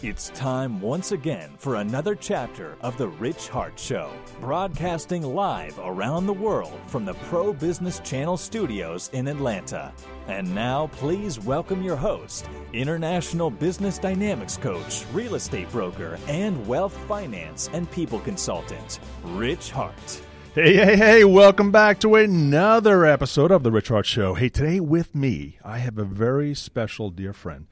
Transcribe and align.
It's 0.00 0.28
time 0.28 0.80
once 0.80 1.10
again 1.10 1.50
for 1.58 1.74
another 1.74 2.14
chapter 2.14 2.76
of 2.82 2.96
The 2.96 3.08
Rich 3.08 3.48
Hart 3.48 3.76
Show, 3.76 4.12
broadcasting 4.40 5.24
live 5.24 5.76
around 5.82 6.26
the 6.26 6.32
world 6.32 6.78
from 6.86 7.04
the 7.04 7.14
Pro 7.14 7.52
Business 7.52 7.98
Channel 8.04 8.36
studios 8.36 9.10
in 9.12 9.26
Atlanta. 9.26 9.92
And 10.28 10.54
now, 10.54 10.86
please 10.92 11.40
welcome 11.40 11.82
your 11.82 11.96
host, 11.96 12.48
international 12.72 13.50
business 13.50 13.98
dynamics 13.98 14.56
coach, 14.56 15.04
real 15.12 15.34
estate 15.34 15.68
broker, 15.72 16.16
and 16.28 16.64
wealth 16.68 16.96
finance 17.08 17.68
and 17.72 17.90
people 17.90 18.20
consultant, 18.20 19.00
Rich 19.24 19.72
Hart. 19.72 20.22
Hey, 20.54 20.76
hey, 20.76 20.96
hey, 20.96 21.24
welcome 21.24 21.72
back 21.72 21.98
to 22.00 22.14
another 22.14 23.04
episode 23.04 23.50
of 23.50 23.64
The 23.64 23.72
Rich 23.72 23.88
Hart 23.88 24.06
Show. 24.06 24.34
Hey, 24.34 24.48
today 24.48 24.78
with 24.78 25.16
me, 25.16 25.58
I 25.64 25.78
have 25.78 25.98
a 25.98 26.04
very 26.04 26.54
special 26.54 27.10
dear 27.10 27.32
friend 27.32 27.66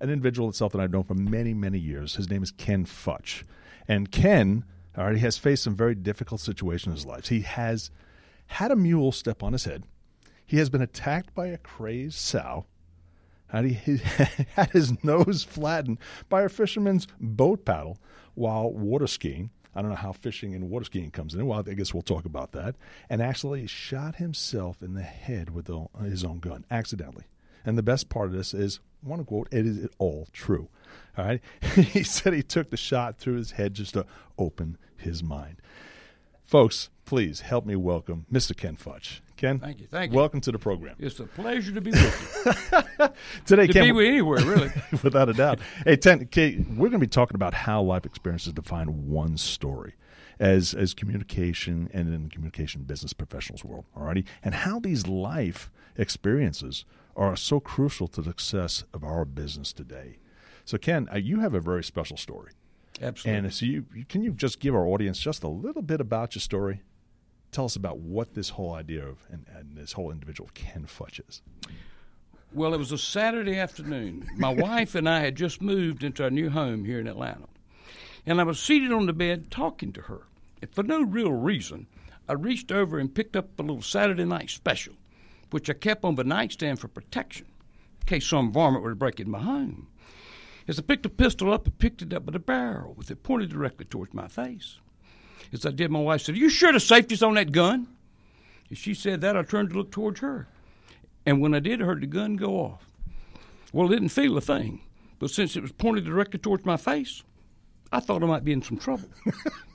an 0.00 0.10
individual 0.10 0.48
itself 0.48 0.72
that 0.72 0.80
I've 0.80 0.92
known 0.92 1.04
for 1.04 1.14
many, 1.14 1.54
many 1.54 1.78
years. 1.78 2.16
His 2.16 2.30
name 2.30 2.42
is 2.42 2.50
Ken 2.50 2.84
Futch. 2.84 3.44
And 3.86 4.10
Ken, 4.10 4.64
he 4.94 5.18
has 5.18 5.38
faced 5.38 5.64
some 5.64 5.74
very 5.74 5.94
difficult 5.94 6.40
situations 6.40 6.86
in 6.86 6.92
his 6.92 7.06
life. 7.06 7.28
He 7.28 7.40
has 7.42 7.90
had 8.46 8.70
a 8.70 8.76
mule 8.76 9.12
step 9.12 9.42
on 9.42 9.52
his 9.52 9.64
head. 9.64 9.84
He 10.46 10.58
has 10.58 10.70
been 10.70 10.82
attacked 10.82 11.34
by 11.34 11.48
a 11.48 11.58
crazed 11.58 12.18
sow. 12.18 12.66
And 13.50 13.70
he, 13.70 13.96
had 14.54 14.70
his 14.70 15.02
nose 15.02 15.42
flattened 15.42 15.98
by 16.28 16.42
a 16.42 16.48
fisherman's 16.48 17.06
boat 17.20 17.64
paddle 17.64 17.98
while 18.34 18.70
water 18.70 19.06
skiing. 19.06 19.50
I 19.74 19.80
don't 19.80 19.90
know 19.90 19.96
how 19.96 20.12
fishing 20.12 20.54
and 20.54 20.70
water 20.70 20.84
skiing 20.84 21.10
comes 21.10 21.34
in. 21.34 21.46
Well, 21.46 21.64
I 21.66 21.74
guess 21.74 21.94
we'll 21.94 22.02
talk 22.02 22.24
about 22.24 22.52
that. 22.52 22.74
And 23.08 23.22
actually 23.22 23.66
shot 23.66 24.16
himself 24.16 24.82
in 24.82 24.94
the 24.94 25.02
head 25.02 25.50
with 25.50 25.70
his 26.02 26.24
own 26.24 26.40
gun 26.40 26.64
accidentally. 26.70 27.24
And 27.64 27.76
the 27.76 27.82
best 27.82 28.08
part 28.08 28.26
of 28.26 28.32
this 28.32 28.54
is, 28.54 28.80
I 29.04 29.08
want 29.08 29.20
to 29.20 29.26
quote, 29.26 29.48
it 29.52 29.66
is 29.66 29.88
all 29.98 30.28
true. 30.32 30.68
All 31.16 31.24
right. 31.24 31.40
he 31.74 32.02
said 32.02 32.32
he 32.32 32.42
took 32.42 32.70
the 32.70 32.76
shot 32.76 33.18
through 33.18 33.36
his 33.36 33.52
head 33.52 33.74
just 33.74 33.94
to 33.94 34.06
open 34.38 34.78
his 34.96 35.22
mind. 35.22 35.56
Folks, 36.44 36.90
please 37.04 37.40
help 37.40 37.66
me 37.66 37.76
welcome 37.76 38.26
Mr. 38.32 38.56
Ken 38.56 38.76
Futch. 38.76 39.20
Ken, 39.36 39.60
thank 39.60 39.80
you, 39.80 39.86
thank 39.86 40.10
you. 40.10 40.16
Welcome 40.16 40.40
to 40.40 40.50
the 40.50 40.58
program. 40.58 40.96
It's 40.98 41.20
a 41.20 41.24
pleasure 41.24 41.72
to 41.72 41.80
be 41.80 41.92
with 41.92 42.74
you. 42.98 43.08
Today, 43.46 43.68
to 43.68 43.72
Ken, 43.72 43.94
be 43.94 44.08
anywhere, 44.08 44.44
really, 44.44 44.72
without 45.04 45.28
a 45.28 45.32
doubt. 45.32 45.60
Hey, 45.84 45.96
Ken, 45.96 46.26
we're 46.76 46.88
going 46.88 46.92
to 46.92 46.98
be 46.98 47.06
talking 47.06 47.36
about 47.36 47.54
how 47.54 47.80
life 47.82 48.04
experiences 48.04 48.52
define 48.52 49.08
one 49.08 49.36
story 49.36 49.94
as 50.40 50.74
as 50.74 50.94
communication 50.94 51.88
and 51.92 52.12
in 52.12 52.24
the 52.24 52.30
communication 52.30 52.82
business 52.82 53.12
professionals 53.12 53.64
world. 53.64 53.84
Alrighty, 53.96 54.24
and 54.42 54.54
how 54.54 54.80
these 54.80 55.06
life 55.06 55.70
experiences 55.96 56.84
are 57.18 57.36
so 57.36 57.58
crucial 57.58 58.06
to 58.06 58.22
the 58.22 58.30
success 58.30 58.84
of 58.94 59.02
our 59.02 59.24
business 59.24 59.72
today. 59.72 60.18
So, 60.64 60.78
Ken, 60.78 61.08
uh, 61.12 61.16
you 61.16 61.40
have 61.40 61.52
a 61.52 61.60
very 61.60 61.82
special 61.82 62.16
story. 62.16 62.52
Absolutely. 63.02 63.38
And 63.38 63.52
so, 63.52 63.66
you, 63.66 63.84
can 64.08 64.22
you 64.22 64.32
just 64.32 64.60
give 64.60 64.74
our 64.74 64.86
audience 64.86 65.18
just 65.18 65.42
a 65.42 65.48
little 65.48 65.82
bit 65.82 66.00
about 66.00 66.34
your 66.34 66.40
story? 66.40 66.82
Tell 67.50 67.64
us 67.64 67.76
about 67.76 67.98
what 67.98 68.34
this 68.34 68.50
whole 68.50 68.74
idea 68.74 69.04
of 69.04 69.26
and, 69.30 69.46
and 69.54 69.76
this 69.76 69.92
whole 69.92 70.10
individual 70.12 70.50
Ken 70.54 70.86
Futch 70.86 71.20
is. 71.28 71.42
Well, 72.52 72.72
it 72.72 72.78
was 72.78 72.92
a 72.92 72.98
Saturday 72.98 73.58
afternoon. 73.58 74.28
My 74.36 74.50
wife 74.54 74.94
and 74.94 75.08
I 75.08 75.20
had 75.20 75.34
just 75.34 75.60
moved 75.60 76.04
into 76.04 76.22
our 76.22 76.30
new 76.30 76.50
home 76.50 76.84
here 76.84 77.00
in 77.00 77.08
Atlanta. 77.08 77.46
And 78.26 78.40
I 78.40 78.44
was 78.44 78.60
seated 78.60 78.92
on 78.92 79.06
the 79.06 79.12
bed 79.12 79.50
talking 79.50 79.92
to 79.94 80.02
her. 80.02 80.20
And 80.62 80.72
for 80.72 80.82
no 80.82 81.02
real 81.02 81.32
reason, 81.32 81.86
I 82.28 82.34
reached 82.34 82.70
over 82.70 82.98
and 82.98 83.14
picked 83.14 83.36
up 83.36 83.58
a 83.58 83.62
little 83.62 83.82
Saturday 83.82 84.24
night 84.24 84.50
special 84.50 84.94
which 85.50 85.70
I 85.70 85.74
kept 85.74 86.04
on 86.04 86.14
the 86.14 86.24
nightstand 86.24 86.78
for 86.78 86.88
protection, 86.88 87.46
in 88.00 88.06
case 88.06 88.26
some 88.26 88.52
varmint 88.52 88.82
were 88.82 88.90
to 88.90 88.96
break 88.96 89.20
in 89.20 89.30
my 89.30 89.40
home. 89.40 89.88
As 90.66 90.78
I 90.78 90.82
picked 90.82 91.04
the 91.04 91.08
pistol 91.08 91.52
up, 91.52 91.66
I 91.66 91.70
picked 91.78 92.02
it 92.02 92.12
up 92.12 92.26
by 92.26 92.32
the 92.32 92.38
barrel, 92.38 92.94
with 92.94 93.10
it 93.10 93.22
pointed 93.22 93.50
directly 93.50 93.86
towards 93.86 94.12
my 94.12 94.28
face. 94.28 94.78
As 95.52 95.64
I 95.64 95.70
did, 95.70 95.90
my 95.90 96.00
wife 96.00 96.22
said, 96.22 96.34
Are 96.34 96.38
you 96.38 96.50
sure 96.50 96.72
the 96.72 96.80
safety's 96.80 97.22
on 97.22 97.34
that 97.34 97.52
gun? 97.52 97.88
As 98.70 98.76
she 98.76 98.92
said 98.92 99.22
that, 99.22 99.36
I 99.36 99.42
turned 99.42 99.70
to 99.70 99.76
look 99.76 99.90
towards 99.90 100.20
her. 100.20 100.48
And 101.24 101.40
when 101.40 101.54
I 101.54 101.58
did, 101.60 101.80
I 101.80 101.86
heard 101.86 102.02
the 102.02 102.06
gun 102.06 102.36
go 102.36 102.56
off. 102.56 102.86
Well, 103.72 103.86
I 103.86 103.90
didn't 103.90 104.10
feel 104.10 104.36
a 104.36 104.42
thing, 104.42 104.82
but 105.18 105.30
since 105.30 105.56
it 105.56 105.62
was 105.62 105.72
pointed 105.72 106.04
directly 106.04 106.38
towards 106.38 106.64
my 106.66 106.76
face, 106.76 107.22
I 107.90 108.00
thought 108.00 108.22
I 108.22 108.26
might 108.26 108.44
be 108.44 108.52
in 108.52 108.62
some 108.62 108.78
trouble. 108.78 109.08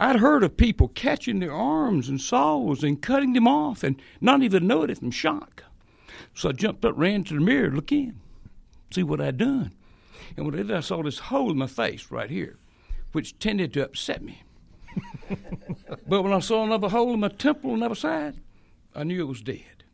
I'd 0.00 0.16
heard 0.16 0.42
of 0.42 0.56
people 0.56 0.88
catching 0.88 1.40
their 1.40 1.52
arms 1.52 2.08
and 2.08 2.18
saws 2.18 2.82
and 2.82 3.02
cutting 3.02 3.34
them 3.34 3.46
off 3.46 3.84
and 3.84 4.00
not 4.18 4.42
even 4.42 4.66
knowing 4.66 4.88
it 4.88 4.98
from 4.98 5.10
shock. 5.10 5.62
So 6.34 6.48
I 6.48 6.52
jumped 6.52 6.86
up, 6.86 6.94
ran 6.96 7.22
to 7.24 7.34
the 7.34 7.40
mirror, 7.40 7.70
look 7.70 7.92
in, 7.92 8.18
see 8.90 9.02
what 9.02 9.20
I'd 9.20 9.36
done. 9.36 9.72
And 10.36 10.46
when 10.46 10.54
I 10.54 10.58
did, 10.58 10.72
I 10.72 10.80
saw 10.80 11.02
this 11.02 11.18
hole 11.18 11.50
in 11.50 11.58
my 11.58 11.66
face 11.66 12.10
right 12.10 12.30
here, 12.30 12.56
which 13.12 13.38
tended 13.38 13.74
to 13.74 13.84
upset 13.84 14.22
me. 14.22 14.42
but 16.08 16.22
when 16.22 16.32
I 16.32 16.38
saw 16.38 16.64
another 16.64 16.88
hole 16.88 17.12
in 17.12 17.20
my 17.20 17.28
temple 17.28 17.72
on 17.72 17.80
the 17.80 17.86
other 17.86 17.94
side, 17.94 18.36
I 18.94 19.04
knew 19.04 19.20
it 19.20 19.28
was 19.28 19.42
dead. 19.42 19.84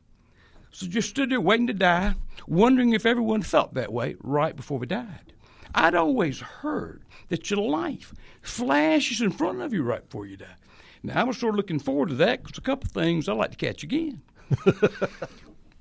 So 0.70 0.86
just 0.86 1.08
stood 1.08 1.30
there 1.30 1.40
waiting 1.40 1.66
to 1.66 1.72
die, 1.72 2.14
wondering 2.46 2.92
if 2.92 3.06
everyone 3.06 3.42
felt 3.42 3.74
that 3.74 3.92
way 3.92 4.14
right 4.20 4.54
before 4.54 4.78
we 4.78 4.86
died. 4.86 5.32
I'd 5.76 5.94
always 5.94 6.40
heard 6.40 7.02
that 7.28 7.50
your 7.50 7.60
life 7.60 8.14
flashes 8.40 9.20
in 9.20 9.30
front 9.30 9.60
of 9.60 9.74
you 9.74 9.82
right 9.82 10.02
before 10.02 10.26
you 10.26 10.38
die. 10.38 10.56
Now, 11.02 11.20
I 11.20 11.24
was 11.24 11.36
sort 11.36 11.54
of 11.54 11.56
looking 11.56 11.78
forward 11.78 12.08
to 12.08 12.14
that 12.16 12.42
because 12.42 12.56
a 12.56 12.62
couple 12.62 12.86
of 12.86 12.92
things 12.92 13.28
I 13.28 13.34
like 13.34 13.50
to 13.50 13.56
catch 13.56 13.82
again. 13.82 14.22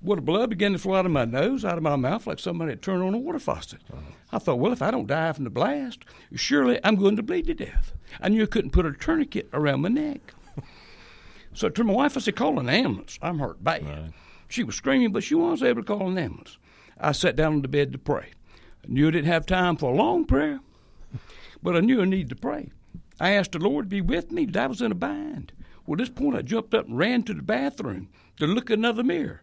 well, 0.02 0.18
the 0.18 0.22
blood 0.22 0.50
began 0.50 0.74
to 0.74 0.78
flow 0.78 0.96
out 0.96 1.06
of 1.06 1.14
my 1.14 1.24
nose, 1.24 1.64
out 1.64 1.78
of 1.78 1.84
my 1.84 1.96
mouth, 1.96 2.28
like 2.28 2.40
somebody 2.40 2.72
had 2.72 2.82
turned 2.82 3.04
on 3.04 3.14
a 3.14 3.18
water 3.18 3.40
faucet. 3.40 3.80
Uh-huh. 3.92 4.02
I 4.34 4.40
thought, 4.40 4.60
well, 4.60 4.74
if 4.74 4.82
I 4.82 4.92
don't 4.92 5.08
die 5.08 5.32
from 5.32 5.46
the 5.46 5.50
blast, 5.50 6.04
surely 6.36 6.80
I'm 6.84 6.96
going 6.96 7.16
to 7.16 7.24
bleed 7.24 7.48
to 7.48 7.54
death. 7.54 7.94
I 8.20 8.28
knew 8.28 8.44
I 8.44 8.48
couldn't 8.48 8.72
put 8.72 8.86
a 8.86 8.92
tourniquet 8.92 9.48
around 9.54 9.82
my 9.82 9.90
neck. 9.90 10.34
so 11.54 11.68
I 11.68 11.70
turned 11.70 11.76
to 11.76 11.84
my 11.86 11.94
wife, 11.94 12.18
I 12.18 12.20
said, 12.20 12.36
call 12.36 12.60
an 12.60 12.68
ambulance. 12.68 13.18
I'm 13.22 13.40
hurt 13.40 13.64
bad. 13.64 13.86
Right. 13.86 14.12
She 14.50 14.64
was 14.64 14.76
screaming, 14.76 15.14
but 15.14 15.24
she 15.24 15.36
was 15.36 15.64
able 15.64 15.82
to 15.82 15.88
call 15.88 16.10
an 16.10 16.18
ambulance. 16.18 16.58
I 17.00 17.14
sat 17.14 17.36
down 17.36 17.54
on 17.54 17.62
the 17.62 17.68
bed 17.68 17.94
to 17.94 17.98
pray. 17.98 18.32
I 18.88 18.92
knew 18.92 19.08
I 19.08 19.12
didn't 19.12 19.32
have 19.32 19.48
time 19.48 19.78
for 19.78 19.92
a 19.92 19.96
long 19.96 20.26
prayer, 20.26 20.60
but 21.64 21.76
I 21.76 21.80
knew 21.80 22.02
I 22.02 22.06
needed 22.06 22.30
to 22.30 22.36
pray. 22.36 22.72
I 23.20 23.32
asked 23.32 23.54
the 23.54 23.60
Lord 23.60 23.86
to 23.86 23.90
be 23.90 24.02
with 24.02 24.32
me, 24.32 24.46
but 24.46 24.58
I 24.58 24.68
was 24.68 24.82
in 24.82 24.92
a 24.92 24.96
bind. 24.96 25.54
Well, 25.86 25.96
at 25.96 26.00
this 26.00 26.10
point, 26.10 26.36
I 26.36 26.42
jumped 26.44 26.74
up 26.76 26.88
and 26.88 26.98
ran 26.98 27.24
to 27.24 27.34
the 27.34 27.42
bathroom 27.42 28.10
to 28.38 28.46
look 28.46 28.70
in 28.70 28.80
another 28.80 29.04
mirror, 29.04 29.42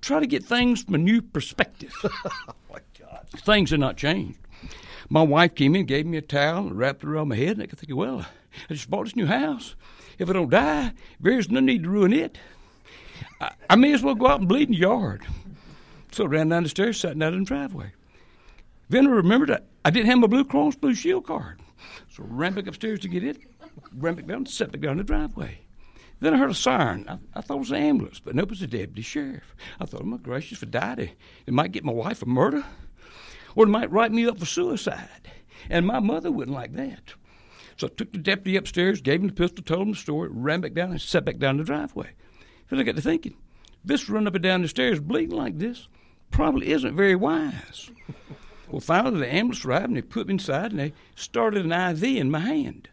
try 0.00 0.20
to 0.20 0.26
get 0.26 0.44
things 0.44 0.84
from 0.84 0.94
a 0.94 0.98
new 0.98 1.22
perspective. 1.22 1.92
oh, 2.04 2.54
my 2.70 2.78
God. 3.00 3.26
Things 3.38 3.70
had 3.70 3.80
not 3.80 3.96
changed. 3.96 4.38
My 5.08 5.22
wife 5.22 5.54
came 5.54 5.74
in, 5.74 5.86
gave 5.86 6.06
me 6.06 6.18
a 6.18 6.22
towel, 6.22 6.68
and 6.68 6.78
wrapped 6.78 7.02
it 7.02 7.08
around 7.08 7.28
my 7.28 7.36
head, 7.36 7.56
and 7.56 7.62
I 7.62 7.66
could 7.66 7.80
think, 7.80 7.96
well, 7.96 8.26
I 8.70 8.74
just 8.74 8.90
bought 8.90 9.04
this 9.04 9.16
new 9.16 9.26
house. 9.26 9.74
If 10.18 10.30
I 10.30 10.34
don't 10.34 10.50
die, 10.50 10.92
there's 11.18 11.50
no 11.50 11.60
need 11.60 11.82
to 11.82 11.90
ruin 11.90 12.12
it. 12.12 12.38
I, 13.40 13.52
I 13.70 13.76
may 13.76 13.92
as 13.92 14.02
well 14.02 14.14
go 14.14 14.28
out 14.28 14.40
and 14.40 14.48
bleed 14.48 14.68
in 14.68 14.74
the 14.74 14.80
yard. 14.80 15.26
So 16.12 16.24
I 16.24 16.28
ran 16.28 16.50
down 16.50 16.62
the 16.62 16.68
stairs, 16.68 17.00
sat 17.00 17.18
down 17.18 17.34
in 17.34 17.40
the 17.40 17.46
driveway. 17.46 17.92
Then 18.92 19.06
I 19.06 19.10
remembered 19.10 19.50
I, 19.50 19.60
I 19.86 19.90
didn't 19.90 20.10
have 20.10 20.18
my 20.18 20.26
Blue 20.26 20.44
Cross 20.44 20.76
Blue 20.76 20.94
Shield 20.94 21.24
card. 21.24 21.62
So 22.10 22.24
I 22.24 22.26
ran 22.28 22.52
back 22.52 22.66
upstairs 22.66 23.00
to 23.00 23.08
get 23.08 23.24
it, 23.24 23.38
ran 23.96 24.16
back 24.16 24.26
down, 24.26 24.44
sat 24.44 24.70
back 24.70 24.82
down 24.82 24.98
the 24.98 25.02
driveway. 25.02 25.60
Then 26.20 26.34
I 26.34 26.36
heard 26.36 26.50
a 26.50 26.54
siren. 26.54 27.08
I, 27.08 27.16
I 27.34 27.40
thought 27.40 27.56
it 27.56 27.60
was 27.60 27.70
an 27.70 27.78
ambulance, 27.78 28.20
but 28.20 28.34
no, 28.34 28.42
it 28.42 28.50
was 28.50 28.60
a 28.60 28.66
deputy 28.66 29.00
sheriff. 29.00 29.56
I 29.80 29.86
thought, 29.86 30.02
oh 30.02 30.04
my 30.04 30.18
gracious, 30.18 30.58
for 30.58 30.66
daddy, 30.66 31.12
it, 31.46 31.54
might 31.54 31.72
get 31.72 31.86
my 31.86 31.92
wife 31.92 32.20
a 32.20 32.26
murder, 32.26 32.66
or 33.56 33.64
it 33.64 33.70
might 33.70 33.90
write 33.90 34.12
me 34.12 34.26
up 34.26 34.38
for 34.38 34.44
suicide. 34.44 35.30
And 35.70 35.86
my 35.86 35.98
mother 35.98 36.30
wouldn't 36.30 36.54
like 36.54 36.74
that. 36.74 37.14
So 37.78 37.86
I 37.86 37.90
took 37.96 38.12
the 38.12 38.18
deputy 38.18 38.58
upstairs, 38.58 39.00
gave 39.00 39.22
him 39.22 39.28
the 39.28 39.32
pistol, 39.32 39.64
told 39.64 39.86
him 39.86 39.92
the 39.92 39.96
story, 39.96 40.28
ran 40.30 40.60
back 40.60 40.74
down, 40.74 40.90
and 40.90 41.00
sat 41.00 41.24
back 41.24 41.38
down 41.38 41.56
the 41.56 41.64
driveway. 41.64 42.10
Then 42.68 42.78
I 42.78 42.82
got 42.82 42.96
to 42.96 43.00
thinking, 43.00 43.38
this 43.82 44.10
run 44.10 44.26
up 44.26 44.34
and 44.34 44.42
down 44.42 44.60
the 44.60 44.68
stairs 44.68 45.00
bleeding 45.00 45.34
like 45.34 45.58
this 45.58 45.88
probably 46.30 46.72
isn't 46.72 46.94
very 46.94 47.16
wise. 47.16 47.90
Well, 48.72 48.80
finally, 48.80 49.20
the 49.20 49.30
ambulance 49.30 49.66
arrived 49.66 49.88
and 49.88 49.98
they 49.98 50.02
put 50.02 50.26
me 50.26 50.32
inside 50.32 50.70
and 50.70 50.80
they 50.80 50.94
started 51.14 51.66
an 51.66 51.72
IV 51.72 52.02
in 52.04 52.30
my 52.30 52.40
hand. 52.40 52.88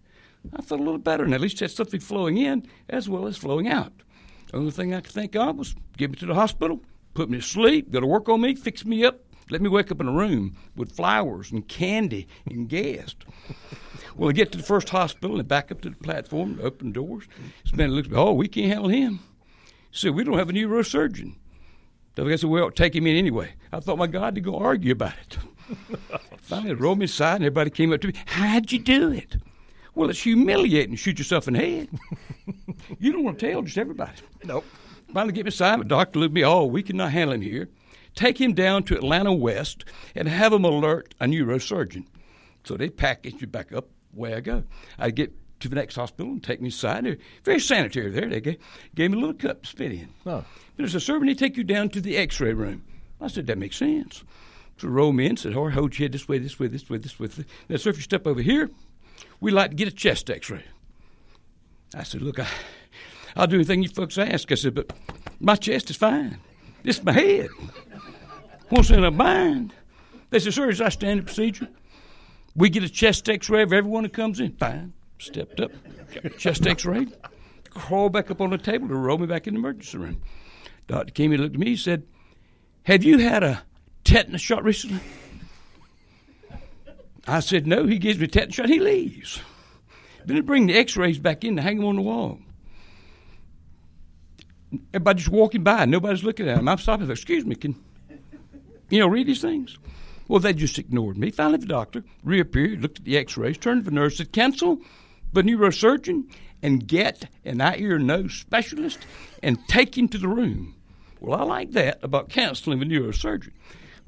I 0.53 0.61
felt 0.61 0.81
a 0.81 0.83
little 0.83 0.99
better 0.99 1.23
and 1.23 1.33
at 1.33 1.39
least 1.39 1.61
had 1.61 1.71
something 1.71 2.01
flowing 2.01 2.37
in 2.37 2.67
as 2.89 3.07
well 3.07 3.27
as 3.27 3.37
flowing 3.37 3.69
out. 3.69 3.93
The 4.47 4.57
only 4.57 4.71
thing 4.71 4.93
I 4.93 4.99
could 4.99 5.13
think 5.13 5.37
of 5.37 5.55
was 5.55 5.75
get 5.95 6.11
me 6.11 6.17
to 6.17 6.25
the 6.25 6.33
hospital, 6.33 6.81
put 7.13 7.29
me 7.29 7.37
to 7.37 7.43
sleep, 7.43 7.91
go 7.91 8.01
to 8.01 8.05
work 8.05 8.27
on 8.27 8.41
me, 8.41 8.55
fix 8.55 8.83
me 8.83 9.05
up, 9.05 9.21
let 9.49 9.61
me 9.61 9.69
wake 9.69 9.89
up 9.89 10.01
in 10.01 10.09
a 10.09 10.11
room 10.11 10.57
with 10.75 10.91
flowers 10.91 11.49
and 11.49 11.65
candy 11.65 12.27
and 12.45 12.67
gas. 12.67 13.15
well, 14.17 14.29
I 14.29 14.33
get 14.33 14.51
to 14.51 14.57
the 14.57 14.65
first 14.65 14.89
hospital 14.89 15.39
and 15.39 15.47
back 15.47 15.71
up 15.71 15.79
to 15.81 15.91
the 15.91 15.95
platform, 15.95 16.59
open 16.61 16.91
doors. 16.91 17.23
This 17.63 17.73
man 17.73 17.91
looks 17.91 18.09
me, 18.09 18.17
oh, 18.17 18.33
we 18.33 18.49
can't 18.49 18.67
handle 18.67 18.89
him. 18.89 19.21
He 19.91 19.97
said, 19.97 20.13
we 20.13 20.25
don't 20.25 20.37
have 20.37 20.49
a 20.49 20.53
neurosurgeon. 20.53 21.35
So 22.17 22.27
I 22.27 22.35
said, 22.35 22.49
well, 22.49 22.69
take 22.69 22.93
him 22.93 23.07
in 23.07 23.15
anyway. 23.15 23.53
I 23.71 23.79
thought, 23.79 23.97
my 23.97 24.07
God, 24.07 24.35
to 24.35 24.41
go 24.41 24.57
argue 24.57 24.91
about 24.91 25.13
it. 25.21 25.37
Finally, 26.41 26.73
rolled 26.75 26.99
me 26.99 27.05
aside, 27.05 27.35
and 27.35 27.45
everybody 27.45 27.69
came 27.69 27.93
up 27.93 28.01
to 28.01 28.07
me. 28.07 28.13
How'd 28.25 28.71
you 28.71 28.79
do 28.79 29.11
it? 29.11 29.37
Well, 29.95 30.09
it's 30.09 30.21
humiliating 30.21 30.91
to 30.91 30.97
shoot 30.97 31.19
yourself 31.19 31.47
in 31.47 31.55
the 31.55 31.59
head. 31.59 31.89
you 32.99 33.11
don't 33.11 33.23
want 33.23 33.39
to 33.39 33.51
tell 33.51 33.61
just 33.61 33.77
everybody. 33.77 34.13
Nope. 34.43 34.65
Finally, 35.13 35.33
get 35.33 35.45
me 35.45 35.49
aside. 35.49 35.79
The 35.79 35.85
doctor 35.85 36.19
looked 36.19 36.33
me. 36.33 36.43
Oh, 36.43 36.65
we 36.65 36.83
cannot 36.83 37.11
handle 37.11 37.35
him 37.35 37.41
here. 37.41 37.69
Take 38.15 38.39
him 38.39 38.53
down 38.53 38.83
to 38.83 38.95
Atlanta 38.95 39.33
West 39.33 39.85
and 40.15 40.27
have 40.27 40.53
him 40.53 40.65
alert 40.65 41.13
a 41.19 41.25
neurosurgeon. 41.25 42.05
So 42.63 42.77
they 42.77 42.89
package 42.89 43.35
me 43.41 43.45
back 43.47 43.73
up. 43.73 43.87
Where 44.11 44.37
I 44.37 44.39
go, 44.39 44.63
I 44.97 45.11
get 45.11 45.31
to 45.59 45.69
the 45.69 45.75
next 45.75 45.95
hospital 45.95 46.31
and 46.31 46.43
take 46.43 46.61
me 46.61 46.69
aside. 46.69 47.05
They're 47.05 47.17
very 47.43 47.59
sanitary 47.59 48.09
there. 48.09 48.27
They 48.27 48.41
gave, 48.41 48.57
gave 48.95 49.11
me 49.11 49.17
a 49.17 49.19
little 49.19 49.35
cup 49.35 49.61
to 49.61 49.67
spit 49.67 49.91
in. 49.91 50.09
Oh. 50.25 50.43
There's 50.77 50.95
a 50.95 50.99
servant. 50.99 51.29
They 51.29 51.35
take 51.35 51.57
you 51.57 51.63
down 51.63 51.89
to 51.89 52.01
the 52.01 52.17
X-ray 52.17 52.53
room. 52.53 52.83
I 53.21 53.27
said 53.27 53.47
that 53.47 53.57
makes 53.57 53.75
sense. 53.77 54.23
So 54.79 54.87
roll 54.87 55.11
me 55.11 55.25
in. 55.25 55.35
Said, 55.37 55.55
"All 55.55 55.65
right, 55.65 55.73
oh, 55.73 55.81
hold 55.81 55.97
your 55.97 56.05
head 56.05 56.13
this 56.13 56.27
way, 56.27 56.37
this 56.37 56.59
way, 56.59 56.67
this 56.67 56.89
way, 56.89 56.97
this 56.97 57.19
way." 57.19 57.27
Now, 57.67 57.75
sir, 57.75 57.89
if 57.89 57.97
you 57.97 58.03
step 58.03 58.25
over 58.25 58.41
here, 58.41 58.69
we'd 59.41 59.51
like 59.51 59.71
to 59.71 59.75
get 59.75 59.87
a 59.87 59.91
chest 59.91 60.29
X-ray. 60.29 60.63
I 61.93 62.03
said, 62.03 62.21
"Look, 62.21 62.39
I, 62.39 62.47
I'll 63.35 63.47
do 63.47 63.55
anything 63.55 63.83
you 63.83 63.89
folks 63.89 64.17
ask." 64.17 64.51
I 64.51 64.55
said, 64.55 64.75
"But 64.75 64.93
my 65.39 65.55
chest 65.55 65.89
is 65.89 65.97
fine. 65.97 66.39
This 66.83 66.97
is 66.99 67.03
my 67.03 67.11
head. 67.11 67.49
What's 68.69 68.89
in 68.89 69.03
a 69.03 69.11
bind?" 69.11 69.73
They 70.29 70.39
said, 70.39 70.53
"Sir, 70.53 70.69
is 70.69 70.79
our 70.79 70.91
standard 70.91 71.25
procedure? 71.25 71.67
We 72.55 72.69
get 72.69 72.83
a 72.83 72.89
chest 72.89 73.27
X-ray 73.27 73.63
of 73.63 73.73
everyone 73.73 74.03
who 74.05 74.09
comes 74.09 74.39
in. 74.39 74.53
Fine." 74.53 74.93
Stepped 75.17 75.59
up, 75.59 75.71
chest 76.37 76.65
X-ray, 76.65 77.07
crawled 77.71 78.13
back 78.13 78.31
up 78.31 78.39
on 78.39 78.51
the 78.51 78.57
table 78.57 78.87
to 78.87 78.95
roll 78.95 79.17
me 79.17 79.27
back 79.27 79.47
in 79.47 79.55
the 79.55 79.59
emergency 79.59 79.97
room. 79.97 80.21
Came 81.13 81.33
and 81.33 81.41
looked 81.41 81.55
at 81.55 81.59
me. 81.59 81.71
He 81.71 81.75
said, 81.75 82.03
"Have 82.83 83.03
you 83.03 83.17
had 83.17 83.43
a 83.43 83.63
tetanus 84.03 84.41
shot 84.41 84.63
recently?" 84.63 85.01
I 87.27 87.39
said, 87.41 87.67
"No." 87.67 87.85
He 87.85 87.99
gives 87.99 88.19
me 88.19 88.25
a 88.25 88.27
tetanus 88.27 88.55
shot. 88.55 88.69
He 88.69 88.79
leaves. 88.79 89.39
Then 90.25 90.35
they 90.35 90.41
bring 90.41 90.67
the 90.67 90.77
X-rays 90.77 91.17
back 91.17 91.43
in 91.43 91.55
to 91.55 91.61
hang 91.61 91.77
them 91.77 91.85
on 91.85 91.95
the 91.95 92.01
wall. 92.01 92.39
Everybody 94.93 95.17
just 95.17 95.29
walking 95.29 95.63
by. 95.63 95.85
Nobody's 95.85 96.23
looking 96.23 96.47
at 96.47 96.57
them. 96.57 96.67
I'm 96.67 96.77
stopping. 96.77 97.09
Excuse 97.09 97.45
me, 97.45 97.55
can 97.55 97.75
you 98.89 98.99
know 98.99 99.07
read 99.07 99.27
these 99.27 99.41
things? 99.41 99.77
Well, 100.27 100.39
they 100.39 100.53
just 100.53 100.77
ignored 100.77 101.17
me. 101.17 101.31
Finally, 101.31 101.57
the 101.59 101.65
doctor 101.65 102.03
reappeared, 102.23 102.81
looked 102.81 102.99
at 102.99 103.05
the 103.05 103.17
X-rays, 103.17 103.57
turned 103.57 103.83
to 103.85 103.89
the 103.89 103.95
nurse, 103.95 104.17
said, 104.17 104.31
"Cancel 104.31 104.79
the 105.33 105.41
neurosurgeon 105.41 106.25
and 106.61 106.87
get 106.87 107.27
an 107.45 107.61
eye, 107.61 107.77
ear, 107.77 107.97
nose 107.97 108.33
specialist 108.33 108.99
and 109.41 109.57
take 109.67 109.97
him 109.97 110.07
to 110.09 110.19
the 110.19 110.27
room." 110.27 110.75
Well, 111.19 111.39
I 111.39 111.43
like 111.43 111.71
that 111.71 111.99
about 112.03 112.29
canceling 112.29 112.79
the 112.79 112.85
neurosurgeon, 112.85 113.53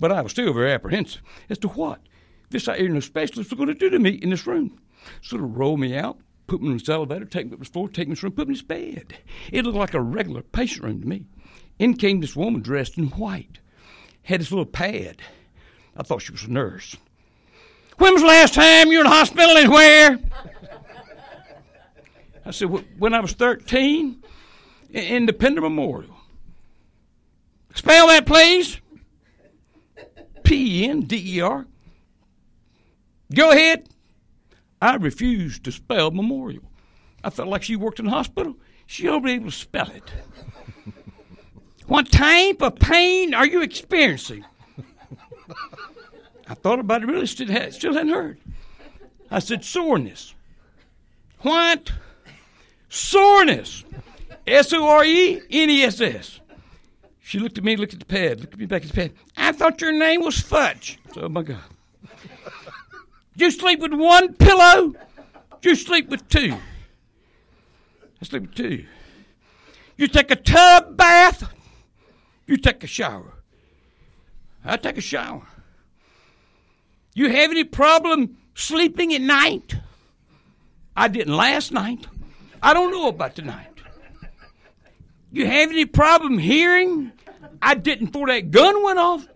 but 0.01 0.11
I 0.11 0.21
was 0.21 0.31
still 0.31 0.51
very 0.51 0.73
apprehensive 0.73 1.21
as 1.49 1.59
to 1.59 1.69
what 1.69 2.01
this 2.49 2.67
eye, 2.67 2.99
specialist 2.99 3.51
was 3.51 3.57
going 3.57 3.67
to 3.67 3.73
do 3.73 3.89
to 3.91 3.99
me 3.99 4.09
in 4.09 4.31
this 4.31 4.47
room. 4.47 4.81
Sort 5.21 5.43
of 5.43 5.55
roll 5.55 5.77
me 5.77 5.95
out, 5.95 6.17
put 6.47 6.61
me 6.61 6.67
in 6.67 6.73
this 6.73 6.89
elevator, 6.89 7.23
take 7.23 7.47
me 7.47 7.53
up 7.53 7.59
the 7.59 7.65
floor, 7.65 7.87
take 7.87 8.09
me 8.09 8.15
to 8.15 8.19
this 8.19 8.23
room, 8.23 8.33
put 8.33 8.47
me 8.47 8.53
in 8.53 8.55
this 8.55 8.63
bed. 8.63 9.13
It 9.51 9.63
looked 9.63 9.77
like 9.77 9.93
a 9.93 10.01
regular 10.01 10.41
patient 10.41 10.83
room 10.83 11.01
to 11.01 11.07
me. 11.07 11.25
In 11.79 11.93
came 11.93 12.19
this 12.19 12.35
woman 12.35 12.61
dressed 12.61 12.97
in 12.97 13.07
white, 13.11 13.59
had 14.23 14.41
this 14.41 14.51
little 14.51 14.65
pad. 14.65 15.21
I 15.95 16.03
thought 16.03 16.23
she 16.23 16.31
was 16.31 16.43
a 16.43 16.51
nurse. 16.51 16.97
When 17.97 18.13
was 18.13 18.23
the 18.23 18.27
last 18.27 18.55
time 18.55 18.87
you 18.91 18.97
were 18.97 19.05
in 19.05 19.09
the 19.09 19.15
hospital 19.15 19.55
and 19.55 19.71
where? 19.71 20.19
I 22.43 22.51
said, 22.51 22.69
when 22.97 23.13
I 23.13 23.19
was 23.19 23.33
13 23.33 24.23
in 24.89 25.25
the 25.27 25.33
Pender 25.33 25.61
Memorial. 25.61 26.15
Spell 27.75 28.07
that, 28.07 28.25
please. 28.25 28.81
P 30.51 30.83
E 30.83 30.89
N 30.89 31.03
D 31.03 31.37
E 31.37 31.39
R. 31.39 31.65
Go 33.33 33.51
ahead. 33.51 33.87
I 34.81 34.95
refused 34.95 35.63
to 35.63 35.71
spell 35.71 36.11
memorial. 36.11 36.63
I 37.23 37.29
felt 37.29 37.47
like 37.47 37.63
she 37.63 37.77
worked 37.77 37.99
in 37.99 38.05
the 38.05 38.11
hospital. 38.11 38.57
She 38.85 39.07
ought 39.07 39.19
to 39.19 39.21
be 39.21 39.31
able 39.31 39.45
to 39.45 39.55
spell 39.55 39.89
it. 39.89 40.11
what 41.87 42.11
type 42.11 42.61
of 42.61 42.75
pain 42.75 43.33
are 43.33 43.47
you 43.47 43.61
experiencing? 43.61 44.43
I 46.49 46.53
thought 46.55 46.79
about 46.79 47.03
it 47.03 47.05
really, 47.05 47.27
still, 47.27 47.47
had, 47.47 47.73
still 47.73 47.93
hadn't 47.93 48.09
heard. 48.09 48.37
I 49.29 49.39
said, 49.39 49.63
soreness. 49.63 50.35
What? 51.43 51.93
Soreness. 52.89 53.85
S 54.45 54.73
O 54.73 54.85
R 54.85 55.05
E 55.05 55.41
N 55.49 55.69
E 55.69 55.83
S 55.83 56.01
S. 56.01 56.40
She 57.23 57.39
looked 57.39 57.57
at 57.57 57.63
me, 57.63 57.75
looked 57.75 57.93
at 57.93 57.99
the 57.99 58.05
pad, 58.05 58.41
looked 58.41 58.53
at 58.53 58.59
me 58.59 58.65
back 58.65 58.81
at 58.83 58.89
the 58.89 58.93
pad. 58.93 59.13
I 59.37 59.51
thought 59.51 59.79
your 59.79 59.91
name 59.91 60.21
was 60.21 60.39
Fudge. 60.39 60.99
Oh 61.15 61.29
my 61.29 61.43
God. 61.43 61.59
Do 63.37 63.45
You 63.45 63.51
sleep 63.51 63.79
with 63.79 63.93
one 63.93 64.33
pillow? 64.33 64.93
Do 65.61 65.69
You 65.69 65.75
sleep 65.75 66.09
with 66.09 66.27
two. 66.27 66.53
I 68.21 68.25
sleep 68.25 68.43
with 68.43 68.55
two. 68.55 68.85
You 69.97 70.07
take 70.07 70.31
a 70.31 70.35
tub 70.35 70.97
bath? 70.97 71.53
You 72.47 72.57
take 72.57 72.83
a 72.83 72.87
shower. 72.87 73.33
I 74.65 74.77
take 74.77 74.97
a 74.97 75.01
shower. 75.01 75.47
You 77.13 77.29
have 77.29 77.51
any 77.51 77.63
problem 77.63 78.37
sleeping 78.55 79.13
at 79.13 79.21
night? 79.21 79.75
I 80.95 81.07
didn't 81.07 81.35
last 81.35 81.71
night. 81.71 82.07
I 82.61 82.73
don't 82.73 82.91
know 82.91 83.07
about 83.07 83.35
tonight. 83.35 83.70
You 85.31 85.45
have 85.45 85.69
any 85.69 85.85
problem 85.85 86.37
hearing? 86.37 87.13
I 87.61 87.75
didn't 87.75 88.07
before 88.07 88.27
that 88.27 88.51
gun 88.51 88.83
went 88.83 88.99
off. 88.99 89.27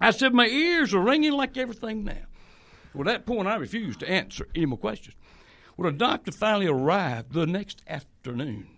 I 0.00 0.10
said 0.10 0.32
my 0.32 0.46
ears 0.46 0.94
are 0.94 1.00
ringing 1.00 1.32
like 1.32 1.56
everything 1.56 2.04
now. 2.04 2.16
Well, 2.94 3.08
at 3.08 3.12
that 3.12 3.26
point, 3.26 3.46
I 3.46 3.56
refused 3.56 4.00
to 4.00 4.10
answer 4.10 4.48
any 4.54 4.64
more 4.64 4.78
questions. 4.78 5.14
Well, 5.76 5.90
the 5.90 5.98
doctor 5.98 6.32
finally 6.32 6.66
arrived 6.66 7.32
the 7.32 7.46
next 7.46 7.82
afternoon. 7.86 8.68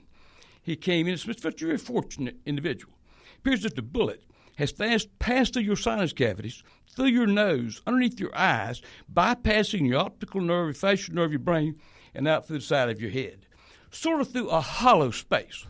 He 0.61 0.75
came 0.75 1.07
in. 1.07 1.15
It's 1.15 1.27
a 1.45 1.51
very 1.51 1.79
fortunate 1.79 2.39
individual. 2.45 2.95
It 3.35 3.39
appears 3.39 3.63
that 3.63 3.77
the 3.77 3.83
bullet 3.83 4.25
has 4.57 4.73
fast 4.73 5.17
passed 5.21 5.55
through 5.55 5.63
your 5.63 5.77
sinus 5.77 6.13
cavities, 6.13 6.65
through 6.91 7.07
your 7.07 7.29
nose, 7.29 7.81
underneath 7.87 8.19
your 8.19 8.37
eyes, 8.37 8.83
bypassing 9.13 9.87
your 9.87 10.01
optical 10.01 10.41
nerve, 10.41 10.67
your 10.67 10.75
facial 10.75 11.15
nerve, 11.15 11.31
your 11.31 11.39
brain, 11.39 11.77
and 12.13 12.27
out 12.27 12.47
through 12.47 12.59
the 12.59 12.65
side 12.65 12.91
of 12.91 13.01
your 13.01 13.13
head, 13.13 13.47
sort 13.93 14.21
of 14.21 14.33
through 14.33 14.49
a 14.49 14.61
hollow 14.61 15.13
space, 15.13 15.65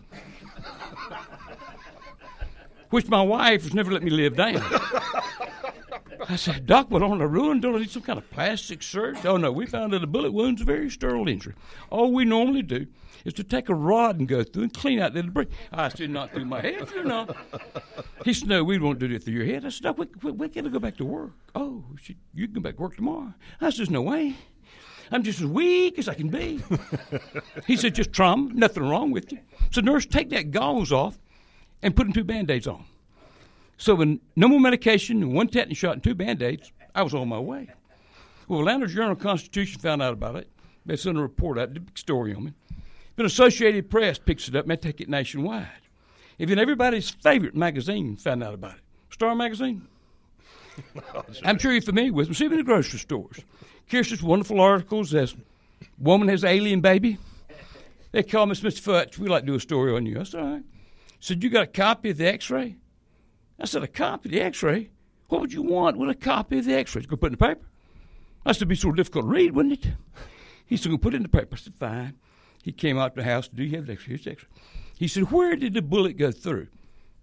which 2.91 3.09
my 3.09 3.23
wife 3.23 3.63
has 3.63 3.75
never 3.75 3.93
let 3.93 4.03
me 4.03 4.11
live 4.11 4.37
down. 4.37 4.63
I 6.29 6.37
said, 6.37 6.67
Doc, 6.67 6.91
what 6.91 7.03
on 7.03 7.19
the 7.19 7.27
ruin? 7.27 7.61
Do 7.61 7.75
I 7.75 7.81
need 7.81 7.91
some 7.91 8.03
kind 8.03 8.19
of 8.19 8.31
plastic 8.31 8.83
surgery? 8.83 9.21
Oh, 9.25 9.37
no, 9.37 9.51
we 9.51 9.67
found 9.67 9.93
that 9.93 10.03
a 10.03 10.07
bullet 10.07 10.33
wound's 10.33 10.61
a 10.61 10.65
very 10.65 10.91
sterile 10.91 11.29
injury. 11.29 11.55
All 11.91 12.13
we 12.13 12.25
normally 12.25 12.63
do 12.63 12.87
is 13.25 13.33
to 13.35 13.45
take 13.45 13.69
a 13.69 13.75
rod 13.75 14.19
and 14.19 14.29
go 14.29 14.43
through 14.43 14.65
and 14.65 14.75
clean 14.75 15.01
out 15.01 15.15
the 15.15 15.23
debris. 15.23 15.47
I 15.73 15.89
said, 15.89 16.11
not 16.11 16.33
through 16.33 16.45
my 16.45 16.61
head, 16.61 16.89
you 16.95 17.05
know. 17.05 17.29
He 18.25 18.35
said, 18.35 18.49
no, 18.49 18.63
we 18.63 18.79
won't 18.79 18.99
do 18.99 19.07
it 19.07 19.23
through 19.23 19.35
your 19.35 19.47
head. 19.47 19.65
I 19.65 19.71
said, 19.71 19.85
Doc, 19.85 19.99
we, 19.99 20.07
we, 20.23 20.33
we 20.33 20.49
got 20.49 20.65
to 20.65 20.71
go 20.71 20.79
back 20.79 20.97
to 20.99 21.05
work. 21.05 21.31
Oh, 21.55 21.85
she, 22.03 22.17
you 22.35 22.47
can 22.47 22.55
go 22.55 22.61
back 22.61 22.77
to 22.77 22.83
work 22.83 22.97
tomorrow. 22.97 23.33
I 23.61 23.71
said, 23.71 23.91
no 23.91 24.03
way. 24.03 24.37
I'm 25.11 25.23
just 25.23 25.41
as 25.41 25.47
weak 25.47 25.99
as 25.99 26.09
I 26.09 26.15
can 26.15 26.29
be. 26.29 26.61
he 27.67 27.77
said, 27.77 27.95
just 27.95 28.13
trauma, 28.13 28.51
nothing 28.53 28.83
wrong 28.83 29.11
with 29.11 29.33
you. 29.33 29.39
So, 29.71 29.81
nurse, 29.81 30.07
take 30.07 30.31
that 30.31 30.51
gauze 30.51 30.93
off 30.93 31.19
and 31.83 31.95
put 31.95 32.05
them 32.05 32.13
two 32.13 32.25
band 32.25 32.51
aids 32.51 32.67
on. 32.67 32.85
So, 33.77 33.95
with 33.95 34.19
no 34.37 34.49
more 34.49 34.61
medication, 34.61 35.33
one 35.33 35.49
tetanus 35.49 35.79
shot, 35.79 35.95
and 35.95 36.03
two 36.03 36.15
band 36.15 36.43
aids, 36.43 36.73
I 36.95 37.03
was 37.03 37.15
on 37.15 37.29
my 37.29 37.39
way. 37.39 37.69
Well, 38.49 38.61
Atlanta 38.61 38.87
Journal 38.87 39.17
Constitution 39.17 39.81
found 39.81 40.03
out 40.03 40.13
about 40.13 40.37
it. 40.37 40.49
They 40.87 40.97
sent 40.97 41.19
a 41.19 41.23
report 41.23 41.59
out, 41.59 41.75
did 41.75 41.83
a 41.83 41.87
big 41.87 41.99
story 41.99 42.35
on 42.35 42.45
me. 42.45 42.53
Then 43.17 43.27
Associated 43.27 43.91
Press 43.91 44.19
picks 44.19 44.49
it 44.49 44.57
up, 44.57 44.65
and 44.65 44.71
they 44.71 44.77
take 44.77 45.01
it 45.01 45.09
nationwide. 45.09 45.69
Even 46.39 46.59
everybody's 46.59 47.11
favorite 47.11 47.55
magazine 47.55 48.17
found 48.17 48.43
out 48.43 48.55
about 48.55 48.77
it. 48.77 48.81
Star 49.11 49.35
Magazine. 49.35 49.87
I'm 51.45 51.59
sure 51.59 51.73
you're 51.73 51.83
familiar 51.83 52.13
with 52.13 52.29
them. 52.29 52.35
See 52.35 52.45
them 52.45 52.53
in 52.53 52.59
the 52.59 52.65
grocery 52.65 53.01
stores. 53.01 53.41
Kirsten's 53.89 54.23
wonderful 54.23 54.61
articles 54.61 55.15
as 55.15 55.35
Woman 55.99 56.29
Has 56.29 56.45
Alien 56.45 56.81
Baby. 56.81 57.19
They 58.13 58.23
call 58.23 58.47
me 58.47 58.55
Mr. 58.55 58.81
Futch. 58.81 59.19
We 59.19 59.29
like 59.29 59.43
to 59.43 59.47
do 59.47 59.55
a 59.55 59.61
story 59.61 59.95
on 59.95 60.07
you. 60.07 60.21
I 60.21 60.23
said, 60.25 60.41
all 60.41 60.51
right. 60.53 60.63
Said, 61.21 61.43
you 61.43 61.51
got 61.51 61.65
a 61.65 61.67
copy 61.67 62.11
of 62.11 62.19
the 62.19 62.27
x-ray? 62.27 62.77
I 63.59 63.65
said, 63.65 63.83
a 63.83 63.89
copy 63.89 64.29
of 64.29 64.33
the 64.33 64.41
x-ray? 64.41 64.91
What 65.29 65.41
would 65.41 65.53
you 65.53 65.63
want 65.63 65.99
with 65.99 66.11
a 66.11 66.15
copy 66.15 66.59
of 66.59 66.65
the 66.65 66.75
x-ray? 66.75 67.03
Go 67.03 67.17
put 67.17 67.27
it 67.27 67.35
in 67.35 67.39
the 67.39 67.47
paper? 67.47 67.67
I 68.47 68.53
said, 68.53 68.59
it'd 68.59 68.69
be 68.69 68.77
so 68.77 68.93
difficult 68.93 69.25
to 69.25 69.31
read, 69.31 69.53
wouldn't 69.55 69.85
it? 69.85 69.93
He 70.65 70.77
said, 70.77 70.91
go 70.91 70.99
put 70.99 71.15
it 71.15 71.19
in 71.19 71.23
the 71.23 71.29
paper. 71.29 71.49
I 71.53 71.57
said, 71.57 71.75
fine. 71.75 72.15
He 72.63 72.73
came 72.73 72.99
out 72.99 73.15
to 73.15 73.23
the 73.23 73.29
house. 73.29 73.49
Do 73.49 73.65
you 73.65 73.77
have 73.77 73.87
the 73.87 73.95
x-ray? 73.95 74.11
Here's 74.11 74.25
the 74.25 74.33
x-ray. 74.33 74.49
He 74.97 75.09
said, 75.09 75.33
where 75.33 75.57
did 75.57 75.75
the 75.75 75.83
bullet 75.83 76.17
go 76.17 76.31
through? 76.31 76.69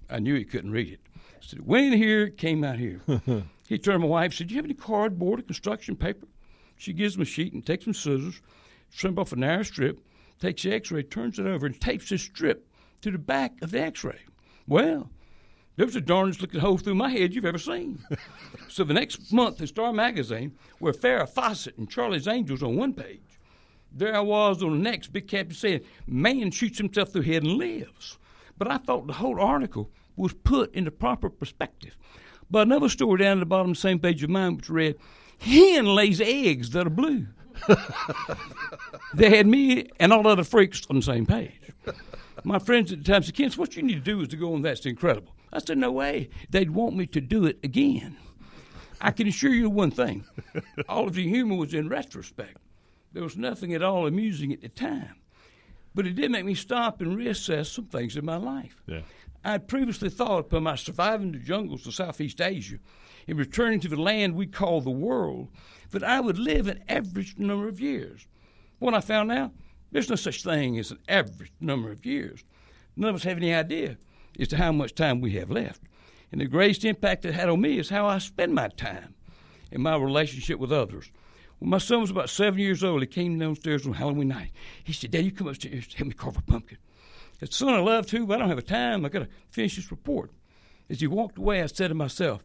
I 0.10 0.20
knew 0.20 0.36
he 0.36 0.44
couldn't 0.44 0.72
read 0.72 0.94
it. 0.94 1.00
I 1.16 1.40
said, 1.42 1.66
went 1.66 1.94
in 1.94 1.94
here, 1.94 2.30
came 2.30 2.64
out 2.64 2.78
here. 2.78 3.02
he 3.68 3.78
turned 3.78 3.96
to 3.96 4.00
my 4.00 4.08
wife, 4.08 4.34
said, 4.34 4.48
do 4.48 4.56
you 4.56 4.58
have 4.58 4.66
any 4.66 4.74
cardboard 4.74 5.40
or 5.40 5.44
construction 5.44 5.96
paper? 5.96 6.28
She 6.77 6.94
gives 6.94 7.15
him 7.15 7.22
a 7.22 7.25
sheet 7.25 7.53
and 7.53 7.65
takes 7.65 7.86
some 7.86 7.94
scissors, 7.94 8.41
trim 8.91 9.17
off 9.17 9.32
a 9.32 9.36
narrow 9.36 9.63
strip, 9.63 10.00
takes 10.39 10.63
the 10.63 10.74
x 10.74 10.91
ray, 10.91 11.03
turns 11.03 11.39
it 11.39 11.48
over, 11.48 11.65
and 11.65 11.79
tapes 11.79 12.10
the 12.10 12.17
strip 12.17 12.67
to 13.01 13.12
the 13.12 13.17
back 13.17 13.62
of 13.62 13.72
the 13.72 13.82
x 13.82 14.03
ray. 14.03 14.20
Well, 14.67 15.10
there 15.75 15.86
was 15.86 15.96
the 15.96 16.01
darndest 16.01 16.41
looking 16.41 16.62
hole 16.62 16.77
through 16.77 16.96
my 16.96 17.10
head 17.10 17.34
you've 17.34 17.46
ever 17.46 17.58
seen. 17.58 18.03
so 18.70 18.84
the 18.84 18.94
next 18.94 19.32
month 19.32 19.60
in 19.60 19.67
Star 19.67 19.91
Magazine 19.91 20.55
were 20.79 20.94
Farrah 20.94 21.27
Fawcett 21.27 21.77
and 21.77 21.89
Charlie's 21.89 22.27
Angels 22.27 22.63
on 22.63 22.75
one 22.75 22.94
page. 22.94 23.22
There 23.91 24.15
I 24.15 24.22
was 24.22 24.62
on 24.62 24.72
the 24.72 24.89
next, 24.89 25.13
big 25.13 25.27
caption 25.27 25.55
saying, 25.55 25.82
Man 26.08 26.51
shoots 26.51 26.77
himself 26.77 27.12
through 27.12 27.24
the 27.24 27.34
head 27.34 27.44
and 27.44 27.53
lives. 27.53 28.17
But 28.58 28.72
I 28.72 28.77
thought 28.77 29.08
the 29.08 29.13
whole 29.13 29.39
article 29.39 29.91
was 30.15 30.34
put 30.34 30.74
in 30.74 30.86
the 30.86 30.91
proper 30.91 31.29
perspective. 31.29 31.98
But 32.50 32.67
another 32.67 32.89
story 32.89 33.20
down 33.20 33.38
at 33.38 33.41
the 33.41 33.46
bottom 33.46 33.72
of 33.72 33.77
the 33.77 33.82
same 33.82 34.00
page 34.00 34.24
of 34.24 34.29
mine, 34.29 34.55
which 34.55 34.70
read, 34.70 34.96
hen 35.39 35.86
lays 35.86 36.22
eggs 36.22 36.72
that 36.72 36.88
are 36.88 36.92
blue. 36.92 37.27
they 39.13 39.36
had 39.36 39.48
me 39.48 39.89
and 40.00 40.12
all 40.12 40.24
the 40.24 40.30
other 40.30 40.44
freaks 40.44 40.86
on 40.89 40.98
the 40.98 41.01
same 41.01 41.25
page. 41.25 41.51
My 42.44 42.60
friends 42.60 42.92
at 42.92 43.04
the 43.04 43.12
time 43.12 43.24
said, 43.24 43.36
Ken, 43.36 43.51
what 43.51 43.75
you 43.75 43.84
need 43.84 43.96
to 43.96 44.00
do 44.00 44.22
is 44.22 44.27
to 44.30 44.36
go 44.38 44.54
on 44.54 44.62
That's 44.62 44.86
Incredible. 44.86 45.34
I 45.51 45.60
said, 45.60 45.77
no 45.77 45.92
way. 45.92 46.30
They'd 46.50 46.72
want 46.72 46.96
me 46.96 47.06
to 47.08 47.22
do 47.22 47.46
it 47.46 47.60
again. 47.63 48.18
I 49.00 49.12
can 49.12 49.27
assure 49.27 49.54
you 49.54 49.70
one 49.70 49.92
thing. 49.92 50.25
All 50.89 51.08
of 51.08 51.13
the 51.13 51.27
humor 51.27 51.56
was 51.56 51.74
in 51.74 51.88
retrospect. 51.88 52.58
There 53.13 53.24
was 53.24 53.38
nothing 53.38 53.74
at 53.74 53.82
all 53.82 54.06
amusing 54.06 54.51
at 54.51 54.62
the 54.62 54.70
time. 54.70 55.15
But 55.94 56.06
it 56.06 56.15
did 56.15 56.32
make 56.32 56.44
me 56.44 56.56
stop 56.56 57.00
and 57.01 57.18
reassess 57.18 57.68
some 57.68 57.86
things 57.86 58.18
in 58.18 58.25
my 58.25 58.36
life. 58.36 58.82
Yeah. 58.86 59.01
I 59.46 59.54
had 59.54 59.68
previously 59.68 60.10
thought 60.10 60.39
upon 60.39 60.63
my 60.63 60.75
surviving 60.75 61.32
the 61.32 61.39
jungles 61.39 61.88
of 61.88 61.94
Southeast 61.94 62.42
Asia 62.42 62.80
and 63.27 63.38
returning 63.38 63.79
to 63.82 63.88
the 63.88 64.01
land 64.01 64.36
we 64.36 64.48
call 64.48 64.82
the 64.82 64.89
world 64.89 65.50
that 65.91 66.03
I 66.03 66.20
would 66.20 66.38
live 66.38 66.67
an 66.67 66.84
average 66.88 67.38
number 67.38 67.67
of 67.67 67.79
years. 67.79 68.27
What 68.79 68.94
I 68.94 69.01
found 69.01 69.32
out, 69.32 69.51
there's 69.91 70.10
no 70.10 70.15
such 70.15 70.44
thing 70.44 70.77
as 70.77 70.91
an 70.91 71.00
average 71.08 71.51
number 71.60 71.91
of 71.91 72.05
years. 72.05 72.44
None 72.96 73.10
of 73.10 73.15
us 73.15 73.24
have 73.24 73.38
any 73.38 73.53
idea 73.53 73.98
as 74.39 74.48
to 74.50 74.58
how 74.58 74.72
much 74.72 74.96
time 74.96 75.22
we 75.22 75.32
have 75.34 75.50
left. 75.50 75.82
And 76.32 76.41
the 76.41 76.46
greatest 76.46 76.84
impact 76.84 77.25
it 77.25 77.34
had 77.34 77.50
on 77.50 77.62
me 77.62 77.79
is 77.79 77.89
how 77.89 78.08
I 78.08 78.17
spend 78.17 78.53
my 78.53 78.67
time 78.70 79.15
and 79.72 79.82
my 79.82 79.96
relationship 79.96 80.60
with 80.60 80.72
others. 80.72 81.12
When 81.60 81.70
my 81.70 81.77
son 81.77 82.01
was 82.01 82.12
about 82.12 82.29
seven 82.29 82.60
years 82.60 82.84
old, 82.84 83.01
he 83.01 83.08
came 83.08 83.39
downstairs 83.39 83.88
on 83.88 83.94
Halloween 83.94 84.27
night. 84.27 84.51
He 84.84 84.91
said, 84.91 85.12
Dad, 85.12 85.24
you 85.24 85.32
come 85.32 85.48
upstairs 85.48 85.94
help 85.94 86.08
me 86.08 86.13
carve 86.13 86.38
a 86.38 86.41
pumpkin. 86.41 86.77
I 87.41 87.46
Son, 87.46 87.74
I 87.74 87.79
love 87.79 88.08
to, 88.08 88.25
but 88.25 88.36
I 88.36 88.39
don't 88.39 88.50
have 88.50 88.58
a 88.58 88.63
time. 88.63 89.05
I 89.05 89.10
got 89.10 89.20
to 89.20 89.29
finish 89.50 89.75
this 89.75 89.91
report. 89.91 90.32
As 90.89 91.00
he 91.00 91.08
walked 91.08 91.38
away, 91.38 91.62
I 91.62 91.65
said 91.67 91.89
to 91.89 91.94
myself, 91.94 92.44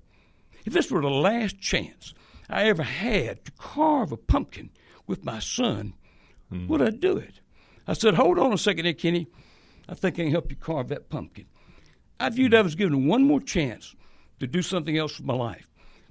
if 0.65 0.73
this 0.73 0.91
were 0.91 1.01
the 1.01 1.11
last 1.11 1.61
chance 1.61 2.15
I 2.49 2.65
ever 2.65 2.83
had 2.83 3.45
to 3.45 3.53
carve 3.53 4.13
a 4.13 4.17
pumpkin 4.17 4.71
with 5.07 5.25
my 5.25 5.39
son, 5.39 5.95
mm. 6.53 6.69
would 6.69 6.83
I 6.83 6.91
do 6.91 7.17
it? 7.17 7.41
I 7.87 7.95
said, 7.95 8.15
Hold 8.15 8.39
on 8.39 8.53
a 8.53 8.59
second 8.59 8.85
there, 8.85 8.93
Kenny. 8.93 9.27
I 9.89 9.95
think 9.95 10.17
I 10.17 10.23
can 10.23 10.31
help 10.31 10.51
you 10.51 10.57
carve 10.57 10.89
that 10.89 11.09
pumpkin. 11.09 11.47
I 12.19 12.29
viewed 12.29 12.55
I 12.55 12.63
was 12.63 12.75
given 12.75 13.07
one 13.07 13.25
more 13.25 13.41
chance 13.41 13.95
to 14.39 14.47
do 14.47 14.63
something 14.63 14.97
else 14.97 15.19
with 15.19 15.27
my 15.27 15.35
life. 15.35 15.69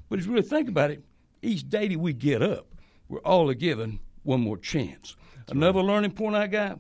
But 0.10 0.20
if 0.20 0.26
you 0.26 0.34
really 0.34 0.48
think 0.48 0.68
about 0.68 0.92
it, 0.92 1.04
each 1.42 1.70
day 1.70 1.88
that 1.88 2.00
we 2.00 2.14
get 2.14 2.42
up, 2.42 2.68
we're 3.08 3.20
all 3.20 3.52
given 3.54 4.00
one 4.24 4.42
more 4.42 4.58
chance. 4.58 5.16
That's 5.38 5.52
Another 5.52 5.80
right. 5.80 5.88
learning 5.88 6.12
point 6.12 6.36
I 6.36 6.48
got 6.48 6.80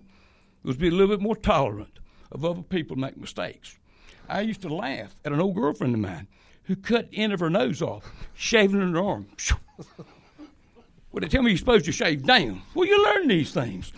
was 0.63 0.77
be 0.77 0.87
a 0.87 0.91
little 0.91 1.15
bit 1.15 1.21
more 1.21 1.35
tolerant 1.35 1.99
of 2.31 2.43
other 2.43 2.61
people 2.61 2.95
make 2.95 3.17
mistakes. 3.17 3.77
I 4.27 4.41
used 4.41 4.61
to 4.61 4.73
laugh 4.73 5.15
at 5.25 5.31
an 5.31 5.39
old 5.39 5.55
girlfriend 5.55 5.95
of 5.95 6.01
mine 6.01 6.27
who 6.69 6.75
cut 6.75 7.09
end 7.11 7.33
of 7.33 7.39
her 7.39 7.49
nose 7.49 7.81
off, 7.81 8.13
shaving 8.35 8.79
her 8.79 9.01
arm. 9.03 9.27
Well, 11.11 11.21
they 11.21 11.27
tell 11.27 11.41
me 11.41 11.49
you're 11.49 11.57
supposed 11.57 11.85
to 11.85 11.91
shave 11.91 12.23
down. 12.23 12.61
Well, 12.75 12.87
you 12.87 13.03
learn 13.03 13.27
these 13.29 13.51
things. 13.51 13.91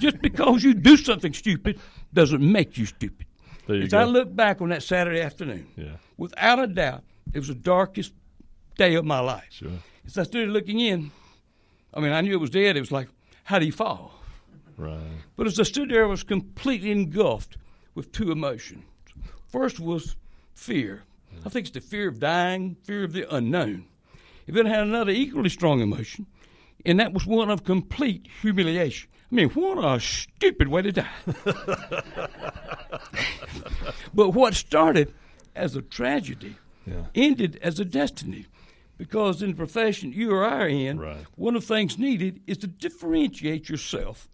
Just 0.00 0.20
because 0.20 0.64
you 0.64 0.74
do 0.74 0.96
something 0.96 1.32
stupid 1.32 1.78
doesn't 2.12 2.42
make 2.42 2.76
you 2.76 2.84
stupid. 2.84 3.26
As 3.68 3.90
go. 3.90 3.98
I 4.00 4.02
look 4.02 4.34
back 4.34 4.60
on 4.60 4.70
that 4.70 4.82
Saturday 4.82 5.20
afternoon, 5.20 5.68
yeah. 5.76 5.98
without 6.16 6.58
a 6.58 6.66
doubt, 6.66 7.04
it 7.32 7.38
was 7.38 7.46
the 7.46 7.54
darkest 7.54 8.12
day 8.76 8.96
of 8.96 9.04
my 9.04 9.20
life. 9.20 9.46
Sure. 9.50 9.70
As 10.04 10.18
I 10.18 10.24
stood 10.24 10.48
looking 10.48 10.80
in, 10.80 11.12
I 11.94 12.00
mean, 12.00 12.10
I 12.10 12.22
knew 12.22 12.32
it 12.32 12.40
was 12.40 12.50
dead. 12.50 12.76
It 12.76 12.80
was 12.80 12.90
like, 12.90 13.06
how 13.44 13.60
do 13.60 13.66
you 13.66 13.70
fall? 13.70 14.12
Right. 14.76 14.98
But 15.36 15.46
as 15.46 15.60
I 15.60 15.62
stood 15.62 15.90
there, 15.90 16.06
I 16.06 16.08
was 16.08 16.24
completely 16.24 16.90
engulfed 16.90 17.56
with 17.94 18.10
two 18.10 18.32
emotions. 18.32 18.82
First 19.46 19.78
was 19.78 20.16
fear. 20.54 21.04
I 21.44 21.48
think 21.48 21.66
it's 21.66 21.74
the 21.74 21.80
fear 21.80 22.08
of 22.08 22.20
dying, 22.20 22.76
fear 22.82 23.04
of 23.04 23.12
the 23.12 23.32
unknown. 23.34 23.86
If 24.46 24.56
it 24.56 24.66
had 24.66 24.82
another 24.82 25.12
equally 25.12 25.50
strong 25.50 25.80
emotion, 25.80 26.26
and 26.84 27.00
that 27.00 27.12
was 27.12 27.26
one 27.26 27.50
of 27.50 27.64
complete 27.64 28.28
humiliation. 28.40 29.10
I 29.30 29.34
mean, 29.34 29.50
what 29.50 29.84
a 29.84 30.00
stupid 30.00 30.68
way 30.68 30.82
to 30.82 30.92
die. 30.92 31.08
but 34.14 34.30
what 34.30 34.54
started 34.54 35.12
as 35.54 35.76
a 35.76 35.82
tragedy 35.82 36.56
yeah. 36.86 37.04
ended 37.14 37.58
as 37.62 37.78
a 37.78 37.84
destiny. 37.84 38.46
Because 38.96 39.42
in 39.42 39.50
the 39.50 39.56
profession 39.56 40.12
you 40.12 40.32
or 40.32 40.44
I 40.44 40.62
are 40.62 40.68
in, 40.68 40.98
right. 40.98 41.24
one 41.36 41.54
of 41.54 41.66
the 41.66 41.74
things 41.74 41.98
needed 41.98 42.40
is 42.46 42.58
to 42.58 42.66
differentiate 42.66 43.68
yourself 43.68 44.28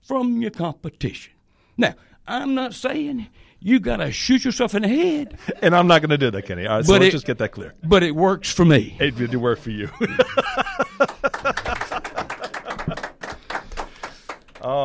from 0.00 0.40
your 0.40 0.52
competition. 0.52 1.32
Now, 1.76 1.94
I'm 2.26 2.54
not 2.54 2.72
saying 2.72 3.26
you 3.66 3.80
got 3.80 3.96
to 3.96 4.12
shoot 4.12 4.44
yourself 4.44 4.76
in 4.76 4.82
the 4.82 4.88
head. 4.88 5.36
And 5.60 5.74
I'm 5.74 5.88
not 5.88 6.00
going 6.00 6.10
to 6.10 6.18
do 6.18 6.30
that, 6.30 6.46
Kenny. 6.46 6.68
All 6.68 6.76
right, 6.76 6.86
so 6.86 6.92
let's 6.92 7.06
it, 7.06 7.10
just 7.10 7.26
get 7.26 7.38
that 7.38 7.50
clear. 7.50 7.74
But 7.82 8.04
it 8.04 8.14
works 8.14 8.52
for 8.52 8.64
me. 8.64 8.96
It 9.00 9.16
did 9.16 9.34
work 9.34 9.58
for 9.58 9.70
you. 9.70 9.90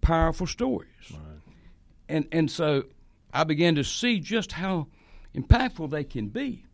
powerful 0.00 0.46
stories. 0.46 1.10
Right. 1.10 1.20
And 2.08 2.28
and 2.30 2.50
so 2.50 2.84
I 3.32 3.42
began 3.42 3.74
to 3.74 3.82
see 3.82 4.20
just 4.20 4.52
how 4.52 4.86
impactful 5.34 5.90
they 5.90 6.04
can 6.04 6.28
be, 6.28 6.66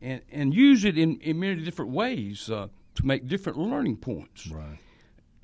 and 0.00 0.22
and 0.32 0.54
use 0.54 0.86
it 0.86 0.96
in, 0.96 1.18
in 1.20 1.38
many 1.38 1.62
different 1.62 1.90
ways 1.90 2.50
uh, 2.50 2.68
to 2.94 3.06
make 3.06 3.28
different 3.28 3.58
learning 3.58 3.98
points. 3.98 4.46
Right 4.46 4.78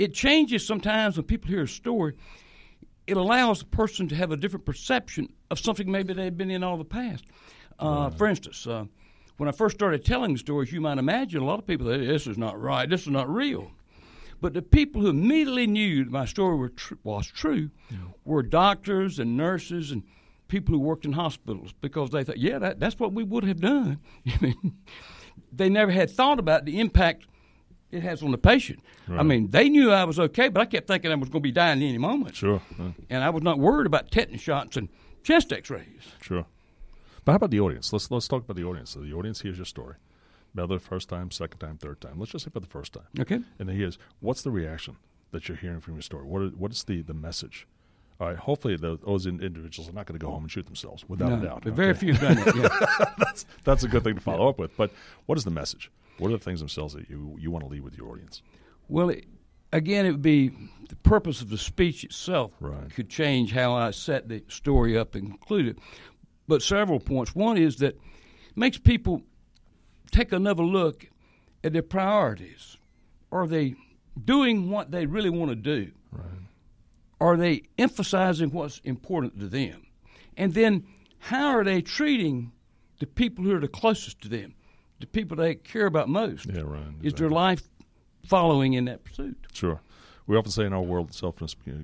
it 0.03 0.13
changes 0.13 0.67
sometimes 0.67 1.17
when 1.17 1.25
people 1.25 1.49
hear 1.49 1.63
a 1.63 1.69
story. 1.69 2.15
It 3.07 3.17
allows 3.17 3.63
a 3.63 3.67
person 3.67 4.09
to 4.09 4.17
have 4.17 4.33
a 4.33 4.37
different 4.37 4.65
perception 4.65 5.33
of 5.51 5.61
something 5.61 5.91
maybe 5.91 6.13
they've 6.13 6.37
been 6.37 6.51
in 6.51 6.65
all 6.65 6.77
the 6.77 6.85
past. 6.85 7.25
Uh, 7.79 8.11
For 8.11 8.27
instance, 8.27 8.67
uh, 8.67 8.85
when 9.37 9.49
I 9.49 9.53
first 9.53 9.77
started 9.77 10.05
telling 10.05 10.37
stories, 10.37 10.73
you 10.73 10.81
might 10.81 10.99
imagine 10.99 11.41
a 11.43 11.45
lot 11.45 11.59
of 11.59 11.67
people 11.67 11.87
that 11.87 11.99
this 11.99 12.27
is 12.27 12.37
not 12.37 12.61
right, 12.61 12.89
this 12.89 13.03
is 13.03 13.09
not 13.09 13.33
real. 13.33 13.71
But 14.41 14.55
the 14.55 14.63
people 14.63 15.03
who 15.03 15.09
immediately 15.09 15.69
knew 15.69 16.05
my 16.07 16.25
story 16.25 16.71
tr- 16.71 16.95
was 17.05 17.29
true 17.29 17.71
yeah. 17.91 17.99
were 18.25 18.43
doctors 18.43 19.21
and 19.21 19.37
nurses 19.37 19.93
and 19.93 20.03
people 20.49 20.75
who 20.75 20.81
worked 20.81 21.05
in 21.05 21.13
hospitals 21.13 21.73
because 21.81 22.11
they 22.11 22.25
thought, 22.25 22.39
yeah, 22.39 22.59
that, 22.59 22.81
that's 22.81 22.99
what 22.99 23.13
we 23.13 23.23
would 23.23 23.45
have 23.45 23.61
done. 23.61 24.01
they 25.53 25.69
never 25.69 25.93
had 25.93 26.11
thought 26.11 26.41
about 26.41 26.65
the 26.65 26.81
impact 26.81 27.27
it 27.93 28.03
has 28.03 28.23
on 28.23 28.31
the 28.31 28.39
patient. 28.39 28.81
Right. 29.07 29.21
I 29.21 29.23
mean, 29.23 29.51
they 29.51 29.69
knew 29.69 29.93
I 29.93 30.05
was 30.05 30.19
okay, 30.19 30.49
but 30.49 30.61
I 30.61 30.65
kept 30.65 30.89
thinking 30.89 31.13
I 31.13 31.15
was 31.15 31.29
going 31.29 31.43
to 31.43 31.47
be 31.47 31.53
dying 31.53 31.83
any 31.83 31.99
moment. 31.99 32.35
Sure. 32.35 32.63
And 33.11 33.23
I 33.23 33.31
was 33.31 33.43
not 33.43 33.59
worried 33.59 33.87
about 33.87 34.11
tetanus 34.11 34.41
shots 34.41 34.77
and 34.77 34.89
chest 35.23 35.53
X-rays. 35.53 36.13
Sure. 36.21 36.47
But 37.25 37.33
how 37.33 37.37
about 37.37 37.51
the 37.51 37.61
audience? 37.61 37.93
Let's 37.93 38.11
let's 38.11 38.27
talk 38.27 38.43
about 38.45 38.57
the 38.57 38.65
audience. 38.65 38.91
So 38.91 39.01
the 39.01 39.13
audience 39.13 39.43
hears 39.43 39.57
your 39.57 39.67
story, 39.67 39.95
whether 40.55 40.79
first 40.81 41.09
time, 41.09 41.31
second 41.31 41.61
time, 41.61 41.79
third 41.79 42.01
time. 42.01 42.19
Let's 42.19 42.33
just 42.33 42.47
say 42.47 42.51
for 42.51 42.59
the 42.59 42.67
first 42.67 42.95
time. 42.95 43.05
Okay. 43.21 43.41
And 43.61 43.71
he 43.71 43.77
hears 43.77 43.99
what's 44.19 44.43
the 44.43 44.51
reaction 44.51 44.97
that 45.31 45.49
you're 45.49 45.57
hearing 45.57 45.81
from 45.81 45.95
your 45.95 46.03
story? 46.03 46.25
What 46.25 46.43
is, 46.43 46.53
what 46.55 46.73
is 46.73 46.83
the 46.83 47.03
the 47.03 47.15
message? 47.15 47.69
All 48.19 48.29
right. 48.29 48.37
Hopefully, 48.37 48.77
those 48.77 49.27
individuals 49.27 49.89
are 49.89 49.93
not 49.93 50.07
going 50.07 50.19
to 50.19 50.25
go 50.25 50.33
home 50.33 50.43
and 50.43 50.51
shoot 50.51 50.67
themselves, 50.67 51.09
without 51.09 51.31
no, 51.31 51.39
a 51.39 51.41
doubt. 51.41 51.61
But 51.63 51.73
okay. 51.73 51.77
very 51.77 51.95
few 51.95 52.15
have 52.15 52.21
done 52.21 52.39
it. 52.39 52.57
Yeah. 52.57 53.13
that's 53.19 53.47
that's 53.63 53.85
a 53.85 53.89
good 53.89 54.03
thing 54.03 54.17
to 54.17 54.21
follow 54.21 54.45
yeah. 54.45 54.51
up 54.51 54.59
with. 54.59 54.77
But 54.77 54.93
what 55.27 55.39
is 55.39 55.45
the 55.45 55.51
message? 55.51 55.91
What 56.23 56.29
are 56.29 56.37
the 56.39 56.45
things 56.45 56.61
themselves 56.61 56.95
that 56.95 57.11
you 57.11 57.37
you 57.41 57.51
want 57.51 57.65
to 57.65 57.69
leave 57.69 57.83
with 57.83 57.99
your 57.99 58.09
audience? 58.09 58.43
Well, 58.89 59.11
it, 59.11 59.25
again, 59.73 60.07
it 60.07 60.13
would 60.13 60.23
be 60.23 60.51
the 60.89 60.95
purpose 60.97 61.41
of 61.41 61.51
the 61.51 61.59
speech 61.59 62.05
itself 62.05 62.53
Right. 62.61 62.89
could 62.95 63.09
change 63.09 63.53
how 63.53 63.75
I 63.75 63.91
set 63.91 64.29
the 64.29 64.45
story 64.49 64.97
up 64.97 65.17
and 65.17 65.29
conclude 65.29 65.67
it. 65.67 65.79
But 66.47 66.63
several 66.63 67.01
points. 67.01 67.35
One 67.35 67.57
is 67.57 67.77
that 67.77 67.95
it 67.97 68.01
makes 68.57 68.79
people 68.79 69.23
take 70.13 70.33
another 70.33 70.63
look 70.63 71.09
at 71.65 71.73
their 71.73 71.83
priorities. 71.83 72.77
Are 73.33 73.49
they 73.49 73.75
doing 74.25 74.71
what 74.71 74.93
they 74.93 75.07
really 75.07 75.31
want 75.31 75.51
to 75.51 75.57
do? 75.57 75.91
Right. 76.13 76.25
Are 77.21 77.37
they 77.37 77.63
emphasizing 77.79 78.51
what's 78.51 78.79
important 78.85 79.41
to 79.41 79.49
them? 79.49 79.87
And 80.37 80.55
then 80.55 80.85
how 81.19 81.49
are 81.49 81.65
they 81.65 81.81
treating 81.81 82.53
the 83.01 83.07
people 83.07 83.45
who 83.45 83.57
are 83.57 83.61
the 83.61 83.69
closest 83.69 84.21
to 84.23 84.29
them, 84.29 84.55
the 85.03 85.07
people 85.09 85.37
they 85.37 85.57
care 85.57 85.87
about 85.87 86.09
most? 86.09 86.47
Yeah, 86.47 86.63
right. 86.63 86.95
Is 87.03 87.13
their 87.15 87.29
life 87.29 87.63
following 88.27 88.75
in 88.75 88.87
that 88.87 89.05
pursuit? 89.05 89.37
Sure. 89.53 89.81
We 90.27 90.37
often 90.37 90.53
say 90.53 90.65
in 90.65 90.73
our 90.73 90.81
world, 90.81 91.11
the 91.11 91.15
self 91.15 91.37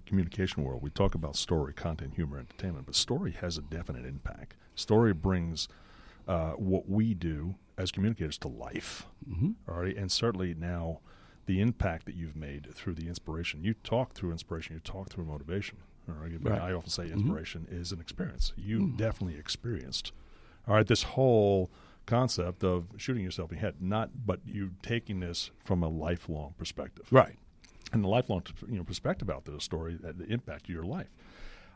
communication 0.06 0.62
world, 0.62 0.82
we 0.82 0.90
talk 0.90 1.14
about 1.14 1.36
story, 1.36 1.74
content, 1.74 2.14
humor, 2.14 2.38
entertainment, 2.38 2.86
but 2.86 2.94
story 2.94 3.32
has 3.32 3.58
a 3.58 3.62
definite 3.62 4.06
impact. 4.06 4.54
Story 4.76 5.12
brings 5.12 5.68
uh, 6.28 6.52
what 6.52 6.88
we 6.88 7.12
do 7.12 7.56
as 7.76 7.90
communicators 7.90 8.38
to 8.38 8.48
life. 8.48 9.06
Mm-hmm. 9.28 9.50
All 9.68 9.80
right, 9.82 9.96
and 9.96 10.10
certainly 10.10 10.54
now 10.54 11.00
the 11.46 11.60
impact 11.60 12.06
that 12.06 12.14
you've 12.14 12.36
made 12.36 12.72
through 12.72 12.94
the 12.94 13.08
inspiration. 13.08 13.64
You 13.64 13.74
talk 13.74 14.12
through 14.12 14.30
inspiration. 14.30 14.74
You 14.74 14.80
talk 14.80 15.08
through 15.10 15.24
motivation. 15.24 15.78
All 16.08 16.14
right. 16.14 16.32
Right. 16.40 16.60
I 16.60 16.72
often 16.72 16.90
say 16.90 17.10
inspiration 17.10 17.66
is 17.70 17.90
an 17.90 18.00
experience. 18.00 18.52
You 18.56 18.92
definitely 18.96 19.38
experienced. 19.38 20.12
All 20.68 20.74
right, 20.74 20.86
this 20.86 21.02
whole 21.02 21.70
concept 22.08 22.64
of 22.64 22.86
shooting 22.96 23.22
yourself 23.22 23.50
in 23.52 23.56
the 23.58 23.60
head, 23.60 23.74
not 23.80 24.10
but 24.26 24.40
you 24.46 24.70
taking 24.82 25.20
this 25.20 25.50
from 25.58 25.82
a 25.82 25.88
lifelong 25.88 26.54
perspective 26.58 27.06
Right. 27.10 27.36
and 27.92 28.02
the 28.02 28.08
lifelong 28.08 28.42
you 28.68 28.76
know 28.78 28.84
perspective 28.84 29.28
out 29.30 29.44
there, 29.44 29.54
the 29.54 29.60
story, 29.60 29.96
the 30.00 30.26
impact 30.32 30.64
of 30.64 30.70
your 30.70 30.84
life. 30.84 31.08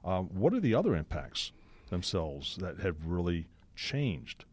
Um, 0.04 0.26
what 0.34 0.52
are 0.52 0.60
the 0.60 0.74
other 0.74 0.96
impacts 0.96 1.52
themselves 1.90 2.56
that 2.56 2.80
have 2.80 2.96
really 3.06 3.46
changed 3.76 4.44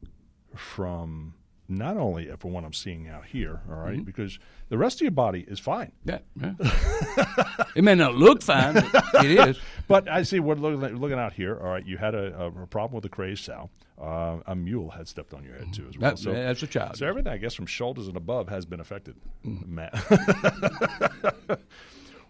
from 0.55 1.33
not 1.69 1.97
only 1.97 2.29
for 2.37 2.49
what 2.49 2.63
I'm 2.63 2.73
seeing 2.73 3.07
out 3.07 3.25
here, 3.25 3.61
all 3.69 3.77
right, 3.77 4.03
because 4.03 4.39
the 4.69 4.77
rest 4.77 4.97
of 4.97 5.01
your 5.01 5.11
body 5.11 5.45
is 5.47 5.59
fine. 5.59 5.91
Yeah. 6.03 6.19
yeah. 6.41 6.53
it 7.75 7.83
may 7.83 7.95
not 7.95 8.15
look 8.15 8.41
fine, 8.41 8.73
but 8.73 9.25
it 9.25 9.47
is. 9.49 9.59
But 9.87 10.07
I 10.07 10.21
see 10.21 10.39
we're 10.39 10.53
looking, 10.53 10.97
looking 10.97 11.17
out 11.17 11.33
here. 11.33 11.57
All 11.59 11.67
right, 11.67 11.83
you 11.83 11.97
had 11.97 12.13
a, 12.13 12.45
a 12.45 12.67
problem 12.67 12.93
with 12.93 13.01
the 13.01 13.09
crazed 13.09 13.43
sow. 13.43 13.71
Uh, 13.99 14.37
a 14.45 14.55
mule 14.55 14.91
had 14.91 15.07
stepped 15.07 15.33
on 15.33 15.43
your 15.43 15.55
head 15.55 15.73
too, 15.73 15.87
as 15.89 15.97
well. 15.97 16.15
That, 16.15 16.33
that's 16.33 16.61
a 16.61 16.67
child. 16.67 16.97
So 16.97 17.07
everything, 17.07 17.33
I 17.33 17.37
guess, 17.37 17.55
from 17.55 17.65
shoulders 17.65 18.07
and 18.07 18.15
above 18.15 18.49
has 18.49 18.65
been 18.65 18.79
affected. 18.79 19.15
Mm-hmm. 19.43 19.75
Matt. 19.75 21.59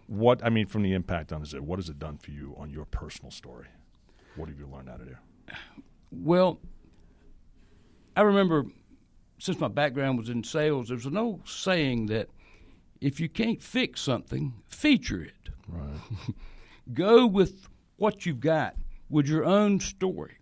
what 0.06 0.42
I 0.42 0.48
mean 0.48 0.66
from 0.66 0.82
the 0.82 0.94
impact 0.94 1.32
on 1.32 1.42
is 1.42 1.52
it, 1.52 1.62
what 1.62 1.78
has 1.78 1.90
it 1.90 1.98
done 1.98 2.16
for 2.16 2.30
you 2.30 2.56
on 2.58 2.70
your 2.70 2.86
personal 2.86 3.30
story? 3.30 3.68
What 4.36 4.48
have 4.48 4.58
you 4.58 4.66
learned 4.66 4.88
out 4.88 5.00
of 5.00 5.06
there? 5.06 5.20
Well, 6.10 6.60
I 8.16 8.22
remember 8.22 8.64
since 9.40 9.58
my 9.58 9.68
background 9.68 10.18
was 10.18 10.28
in 10.28 10.44
sales, 10.44 10.88
there's 10.88 11.06
an 11.06 11.16
old 11.16 11.48
saying 11.48 12.06
that 12.06 12.28
if 13.00 13.18
you 13.18 13.28
can't 13.28 13.62
fix 13.62 14.02
something, 14.02 14.52
feature 14.66 15.22
it. 15.22 15.48
Right. 15.66 16.34
Go 16.92 17.26
with 17.26 17.66
what 17.96 18.26
you've 18.26 18.40
got, 18.40 18.76
with 19.08 19.26
your 19.26 19.44
own 19.44 19.80
story, 19.80 20.36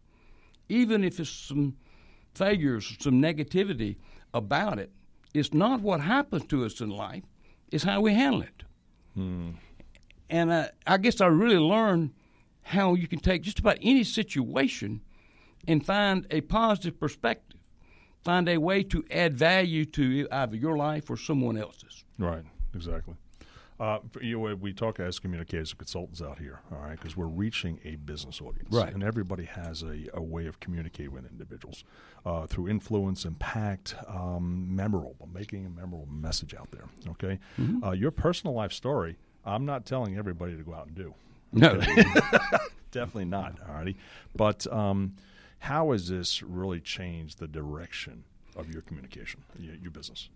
even 0.68 1.04
if 1.04 1.20
it's 1.20 1.30
some 1.30 1.76
failures, 2.34 2.96
some 2.98 3.22
negativity 3.22 3.96
about 4.34 4.80
it. 4.80 4.90
It's 5.32 5.54
not 5.54 5.80
what 5.80 6.00
happens 6.00 6.46
to 6.46 6.64
us 6.64 6.80
in 6.80 6.90
life; 6.90 7.22
it's 7.70 7.84
how 7.84 8.00
we 8.00 8.14
handle 8.14 8.42
it. 8.42 8.64
Hmm. 9.14 9.50
And 10.28 10.52
I, 10.52 10.70
I 10.86 10.96
guess 10.96 11.20
I 11.20 11.26
really 11.26 11.58
learned 11.58 12.12
how 12.62 12.94
you 12.94 13.06
can 13.06 13.20
take 13.20 13.42
just 13.42 13.60
about 13.60 13.78
any 13.80 14.04
situation 14.04 15.02
and 15.66 15.84
find 15.84 16.26
a 16.30 16.40
positive 16.42 16.98
perspective, 16.98 17.47
find 18.22 18.48
a 18.48 18.58
way 18.58 18.82
to 18.84 19.04
add 19.10 19.34
value 19.36 19.84
to 19.84 20.28
either 20.30 20.56
your 20.56 20.76
life 20.76 21.10
or 21.10 21.16
someone 21.16 21.56
else's. 21.56 22.04
Right. 22.18 22.44
Exactly. 22.74 23.14
Uh, 23.80 24.00
for 24.10 24.20
you, 24.24 24.44
uh, 24.44 24.54
we 24.56 24.72
talk 24.72 24.98
as 24.98 25.20
communicators 25.20 25.70
and 25.70 25.78
consultants 25.78 26.20
out 26.20 26.36
here, 26.40 26.58
all 26.72 26.78
right, 26.78 26.98
because 26.98 27.16
we're 27.16 27.26
reaching 27.26 27.78
a 27.84 27.94
business 27.94 28.40
audience, 28.40 28.66
Right. 28.72 28.92
And 28.92 29.04
everybody 29.04 29.44
has 29.44 29.84
a, 29.84 30.08
a 30.14 30.20
way 30.20 30.46
of 30.46 30.58
communicating 30.58 31.12
with 31.12 31.30
individuals 31.30 31.84
uh, 32.26 32.48
through 32.48 32.66
influence, 32.68 33.24
impact, 33.24 33.94
um, 34.08 34.74
memorable, 34.74 35.28
making 35.32 35.64
a 35.64 35.70
memorable 35.70 36.08
message 36.10 36.54
out 36.54 36.72
there. 36.72 36.86
Okay, 37.10 37.38
uh, 37.84 37.92
your 37.92 38.10
personal 38.10 38.52
life 38.54 38.72
story. 38.72 39.16
I'm 39.44 39.64
not 39.64 39.86
telling 39.86 40.18
everybody 40.18 40.56
to 40.56 40.62
go 40.64 40.74
out 40.74 40.88
and 40.88 40.96
do. 40.96 41.14
No, 41.52 41.80
Definitely 42.90 43.26
not. 43.26 43.58
All 43.66 43.74
righty, 43.76 43.96
but 44.34 44.66
um, 44.72 45.14
how 45.58 45.92
has 45.92 46.08
this 46.08 46.42
really 46.42 46.80
changed 46.80 47.38
the 47.38 47.48
direction 47.48 48.24
of 48.56 48.72
your 48.72 48.82
communication, 48.82 49.42
your, 49.58 49.74
your 49.76 49.90
business? 49.90 50.28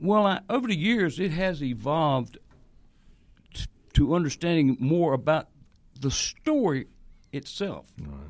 Well, 0.00 0.26
I, 0.26 0.40
over 0.50 0.68
the 0.68 0.76
years, 0.76 1.18
it 1.18 1.30
has 1.30 1.62
evolved 1.62 2.38
t- 3.54 3.64
to 3.94 4.14
understanding 4.14 4.76
more 4.78 5.14
about 5.14 5.48
the 6.00 6.10
story 6.10 6.86
itself, 7.32 7.86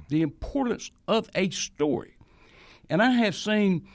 the 0.08 0.22
importance 0.22 0.90
of 1.08 1.28
a 1.34 1.50
story. 1.50 2.16
And 2.88 3.02
I 3.02 3.10
have 3.10 3.34
seen 3.34 3.86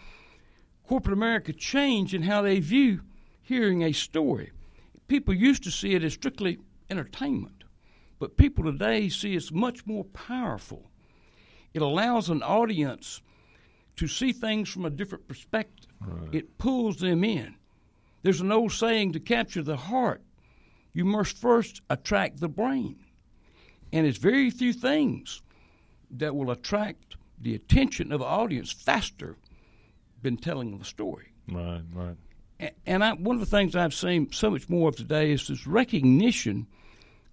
corporate 0.87 1.13
America 1.13 1.53
change 1.53 2.13
in 2.13 2.23
how 2.23 2.41
they 2.41 2.59
view 2.59 3.01
hearing 3.41 3.83
a 3.83 3.93
story. 3.93 4.51
People 5.07 5.33
used 5.33 5.63
to 5.63 5.71
see 5.71 5.93
it 5.93 6.03
as 6.03 6.13
strictly 6.13 6.59
entertainment, 6.89 7.63
but 8.19 8.37
people 8.37 8.65
today 8.65 9.09
see 9.09 9.35
it's 9.35 9.51
much 9.51 9.85
more 9.85 10.03
powerful. 10.03 10.90
It 11.73 11.81
allows 11.81 12.29
an 12.29 12.43
audience 12.43 13.21
to 13.97 14.07
see 14.07 14.31
things 14.33 14.69
from 14.69 14.85
a 14.85 14.89
different 14.89 15.27
perspective. 15.27 15.87
It 16.31 16.57
pulls 16.57 16.97
them 16.97 17.23
in. 17.23 17.55
There's 18.23 18.41
an 18.41 18.51
old 18.51 18.71
saying 18.71 19.13
to 19.13 19.19
capture 19.19 19.63
the 19.63 19.77
heart, 19.77 20.21
you 20.93 21.05
must 21.05 21.37
first 21.37 21.81
attract 21.89 22.39
the 22.39 22.49
brain. 22.49 22.97
And 23.93 24.05
it's 24.05 24.17
very 24.17 24.49
few 24.49 24.73
things 24.73 25.41
that 26.11 26.35
will 26.35 26.51
attract 26.51 27.15
the 27.39 27.55
attention 27.55 28.11
of 28.11 28.21
an 28.21 28.27
audience 28.27 28.71
faster 28.71 29.37
than 30.21 30.37
telling 30.37 30.77
the 30.77 30.85
story. 30.85 31.33
Right, 31.51 31.81
right. 31.93 32.15
A- 32.59 32.71
And 32.85 33.03
I, 33.03 33.13
one 33.13 33.35
of 33.35 33.39
the 33.39 33.45
things 33.57 33.75
I've 33.75 33.93
seen 33.93 34.31
so 34.31 34.51
much 34.51 34.69
more 34.69 34.89
of 34.89 34.95
today 34.95 35.31
is 35.31 35.47
this 35.47 35.65
recognition 35.65 36.67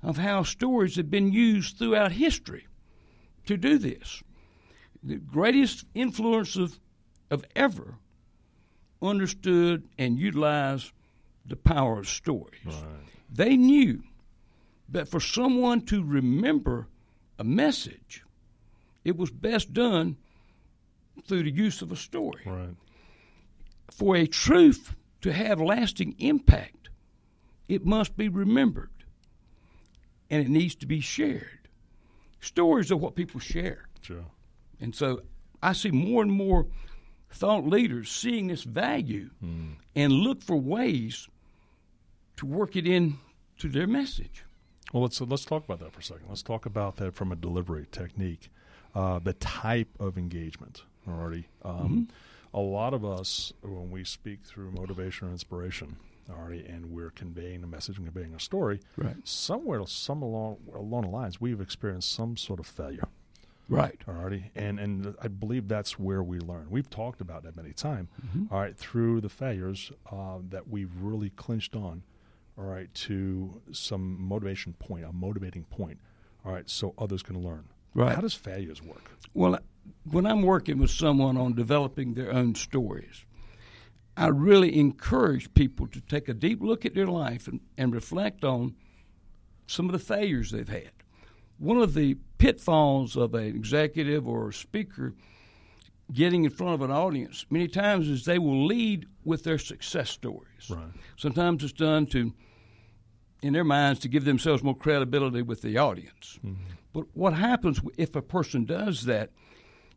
of 0.03 0.16
how 0.16 0.42
stories 0.44 0.96
have 0.96 1.11
been 1.11 1.33
used 1.33 1.77
throughout 1.77 2.12
history 2.12 2.66
to 3.46 3.57
do 3.57 3.79
this. 3.79 4.22
The 5.02 5.16
greatest 5.16 5.84
influence 5.94 6.56
of, 6.56 6.78
of 7.30 7.44
ever 7.54 7.94
understood 9.00 9.84
and 9.98 10.18
utilized 10.18 10.90
the 11.46 11.56
power 11.56 11.98
of 12.00 12.08
stories. 12.08 12.61
They 13.32 13.56
knew 13.56 14.02
that 14.88 15.08
for 15.08 15.20
someone 15.20 15.82
to 15.87 16.02
remember 16.02 16.88
a 17.38 17.44
message, 17.44 18.24
it 19.04 19.16
was 19.16 19.30
best 19.30 19.72
done 19.72 20.16
through 21.26 21.44
the 21.44 21.50
use 21.50 21.82
of 21.82 21.92
a 21.92 21.96
story 21.96 22.42
Right. 22.46 22.74
for 23.90 24.16
a 24.16 24.26
truth 24.26 24.94
to 25.20 25.32
have 25.32 25.61
lasting 25.61 26.14
impact, 26.18 26.88
it 27.68 27.84
must 27.84 28.16
be 28.16 28.28
remembered 28.28 28.90
and 30.30 30.42
it 30.42 30.48
needs 30.48 30.74
to 30.76 30.87
be 30.87 31.00
shared. 31.00 31.68
Stories 32.40 32.90
are 32.92 32.96
what 32.96 33.14
people 33.14 33.40
share. 33.40 33.88
Sure. 34.02 34.24
And 34.80 34.94
so 34.94 35.22
I 35.62 35.72
see 35.72 35.90
more 35.90 36.22
and 36.22 36.30
more 36.32 36.66
thought 37.30 37.66
leaders 37.66 38.10
seeing 38.10 38.46
this 38.48 38.62
value 38.62 39.30
and 39.94 40.12
look 40.12 40.42
for 40.42 40.56
ways 40.56 41.28
to 42.36 42.46
work 42.46 42.76
it 42.76 42.86
in 42.86 43.18
to 43.58 43.68
their 43.68 43.86
message. 43.86 44.44
Well, 44.92 45.02
let's 45.02 45.20
let's 45.20 45.44
talk 45.44 45.64
about 45.64 45.80
that 45.80 45.92
for 45.92 46.00
a 46.00 46.02
second. 46.02 46.26
Let's 46.28 46.42
talk 46.42 46.64
about 46.64 46.96
that 46.96 47.14
from 47.14 47.30
a 47.32 47.36
delivery 47.36 47.86
technique, 47.92 48.50
uh, 48.94 49.18
the 49.18 49.34
type 49.34 49.88
of 50.00 50.16
engagement. 50.16 50.82
Already, 51.06 51.48
um, 51.62 52.08
a 52.54 52.60
lot 52.60 52.94
of 52.94 53.04
us 53.04 53.52
when 53.62 53.90
we 53.90 54.04
speak 54.04 54.44
through 54.44 54.70
motivation 54.72 55.28
or 55.28 55.30
inspiration, 55.32 55.96
already, 56.30 56.64
and 56.66 56.90
we're 56.90 57.10
conveying 57.10 57.64
a 57.64 57.66
message 57.66 57.96
and 57.98 58.06
conveying 58.06 58.34
a 58.34 58.40
story, 58.40 58.80
Right. 58.96 59.16
somewhere, 59.26 59.84
some 59.86 60.22
along 60.22 60.58
along 60.74 61.02
the 61.02 61.08
lines, 61.10 61.40
we've 61.40 61.60
experienced 61.60 62.10
some 62.12 62.36
sort 62.36 62.60
of 62.60 62.66
failure. 62.66 63.08
Right. 63.68 64.00
Alrighty, 64.07 64.50
and 64.54 64.81
and 64.81 65.14
I 65.20 65.28
believe 65.28 65.68
that's 65.68 65.98
where 65.98 66.22
we 66.22 66.38
learn. 66.38 66.68
We've 66.70 66.88
talked 66.88 67.20
about 67.20 67.42
that 67.42 67.57
many 67.57 67.72
times. 67.72 68.09
all 68.50 68.61
right, 68.61 68.76
through 68.76 69.20
the 69.20 69.28
failures 69.28 69.92
uh, 70.11 70.38
that 70.48 70.68
we've 70.68 70.90
really 71.00 71.31
clinched 71.31 71.76
on. 71.76 72.02
All 72.57 72.64
right, 72.64 72.92
to 72.94 73.61
some 73.70 74.20
motivation 74.20 74.72
point, 74.72 75.04
a 75.04 75.12
motivating 75.12 75.64
point. 75.64 75.98
All 76.44 76.52
right, 76.52 76.68
so 76.68 76.94
others 76.98 77.22
can 77.22 77.40
learn. 77.42 77.68
Right. 77.94 78.14
How 78.14 78.20
does 78.20 78.35
failures 78.35 78.83
work? 78.83 79.11
Well, 79.35 79.59
when 80.11 80.26
I'm 80.26 80.42
working 80.42 80.78
with 80.78 80.90
someone 80.90 81.37
on 81.37 81.54
developing 81.54 82.14
their 82.14 82.33
own 82.33 82.54
stories, 82.54 83.24
I 84.16 84.26
really 84.28 84.76
encourage 84.78 85.52
people 85.54 85.87
to 85.88 86.00
take 86.00 86.28
a 86.28 86.35
deep 86.35 86.61
look 86.61 86.85
at 86.85 86.94
their 86.94 87.07
life 87.07 87.46
and, 87.46 87.61
and 87.76 87.94
reflect 87.94 88.44
on 88.44 88.74
some 89.66 89.87
of 89.87 89.92
the 89.92 89.98
failures 89.98 90.50
they've 90.50 90.68
had. 90.68 90.90
One 91.59 91.79
of 91.79 91.94
the 91.94 92.16
pitfalls 92.38 93.16
of 93.16 93.35
an 93.35 93.44
executive 93.44 94.27
or 94.27 94.49
a 94.49 94.53
speaker 94.53 95.14
getting 96.12 96.44
in 96.44 96.51
front 96.51 96.75
of 96.75 96.83
an 96.83 96.90
audience 96.90 97.44
many 97.51 97.68
times 97.68 98.09
is 98.09 98.25
they 98.25 98.38
will 98.38 98.66
lead 98.66 99.07
with 99.25 99.44
their 99.44 99.59
success 99.59 100.09
stories. 100.09 100.71
Right. 100.71 100.88
Sometimes 101.16 101.62
it's 101.62 101.73
done 101.73 102.07
to, 102.07 102.33
in 103.42 103.53
their 103.53 103.64
minds, 103.64 104.01
to 104.01 104.09
give 104.09 104.25
themselves 104.25 104.62
more 104.62 104.77
credibility 104.77 105.42
with 105.42 105.61
the 105.62 105.77
audience. 105.77 106.38
Mm-hmm. 106.44 106.55
But 106.92 107.05
what 107.12 107.35
happens 107.35 107.81
if 107.99 108.16
a 108.16 108.23
person 108.23 108.64
does 108.64 109.05
that? 109.05 109.31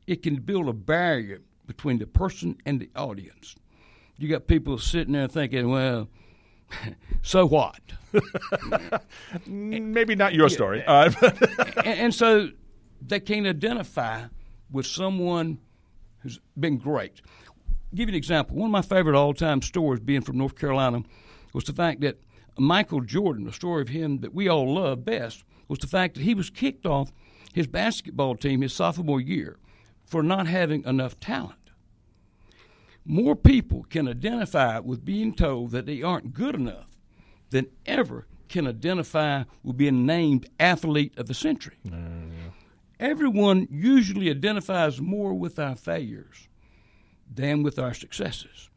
It 0.08 0.24
can 0.24 0.38
build 0.38 0.68
a 0.68 0.74
barrier 0.74 1.42
between 1.68 2.00
the 2.00 2.08
person 2.08 2.58
and 2.66 2.82
the 2.82 2.90
audience 2.96 3.56
you 4.22 4.30
got 4.30 4.48
people 4.48 4.78
sitting 4.78 5.14
there 5.14 5.28
thinking, 5.28 5.70
well, 5.70 6.08
so 7.22 7.46
what? 7.46 7.80
Maybe 9.48 10.16
not 10.16 10.34
your 10.34 10.50
story. 10.50 10.84
Uh, 10.88 11.12
and, 11.86 12.00
and, 12.00 12.16
so 12.16 12.50
they 13.06 13.20
can't 13.20 13.48
identify 13.48 14.26
with 14.72 14.86
someone 14.86 15.60
who's 16.20 16.40
been 16.60 16.78
great. 16.78 17.22
I'll 17.48 17.96
give 17.96 18.10
you 18.10 18.14
an 18.14 18.18
example. 18.18 18.56
One 18.58 18.68
of 18.68 18.72
my 18.72 18.82
favorite 18.82 19.16
all-time 19.16 19.62
stories, 19.62 20.00
being 20.02 20.22
from 20.22 20.38
North 20.38 20.58
Carolina, 20.58 21.04
was 21.54 21.64
the 21.64 21.74
fact 21.74 22.02
that 22.02 22.18
Michael 22.58 23.02
Jordan, 23.02 23.46
the 23.46 23.54
story 23.54 23.82
of 23.82 23.90
him 23.90 24.20
that 24.20 24.34
we 24.34 24.48
all 24.48 24.74
love 24.74 25.06
best, 25.06 25.44
was 25.68 25.80
the 25.80 25.88
fact 25.88 26.16
that 26.16 26.24
he 26.24 26.34
was 26.34 26.50
kicked 26.50 26.86
off 26.86 27.12
his 27.54 27.68
basketball 27.68 28.36
team 28.36 28.62
his 28.62 28.74
sophomore 28.74 29.22
year 29.22 29.58
for 30.06 30.24
not 30.24 30.48
having 30.48 30.84
enough 30.84 31.20
talent 31.20 31.61
more 33.06 33.36
people 33.36 33.84
can 33.90 34.08
identify 34.08 34.80
with 34.80 35.04
being 35.04 35.34
told 35.34 35.72
that 35.72 35.86
they 35.86 36.02
aren't 36.02 36.34
good 36.34 36.56
enough 36.56 36.88
than 37.50 37.68
ever 37.86 38.28
can 38.48 38.68
identify 38.68 39.44
with 39.64 39.78
being 39.78 40.06
named 40.06 40.48
athlete 40.60 41.14
of 41.18 41.28
the 41.28 41.34
century. 41.34 41.78
Uh, 41.88 41.96
yeah. 41.96 42.52
Everyone 43.00 43.68
usually 43.72 44.30
identifies 44.30 45.02
more 45.02 45.34
with 45.34 45.58
our 45.58 45.76
failures 45.76 46.48
than 47.34 47.64
with 47.64 47.80
our 47.80 47.94
successes. 47.94 48.70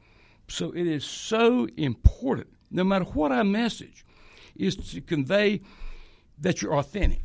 So 0.49 0.71
it 0.73 0.87
is 0.87 1.05
so 1.05 1.67
important, 1.77 2.49
no 2.71 2.85
matter 2.85 3.05
what 3.05 3.33
our 3.33 3.45
message, 3.45 4.05
is 4.57 4.77
to 4.77 5.01
convey 5.01 5.61
that 6.39 6.63
you're 6.63 6.77
authentic. 6.77 7.23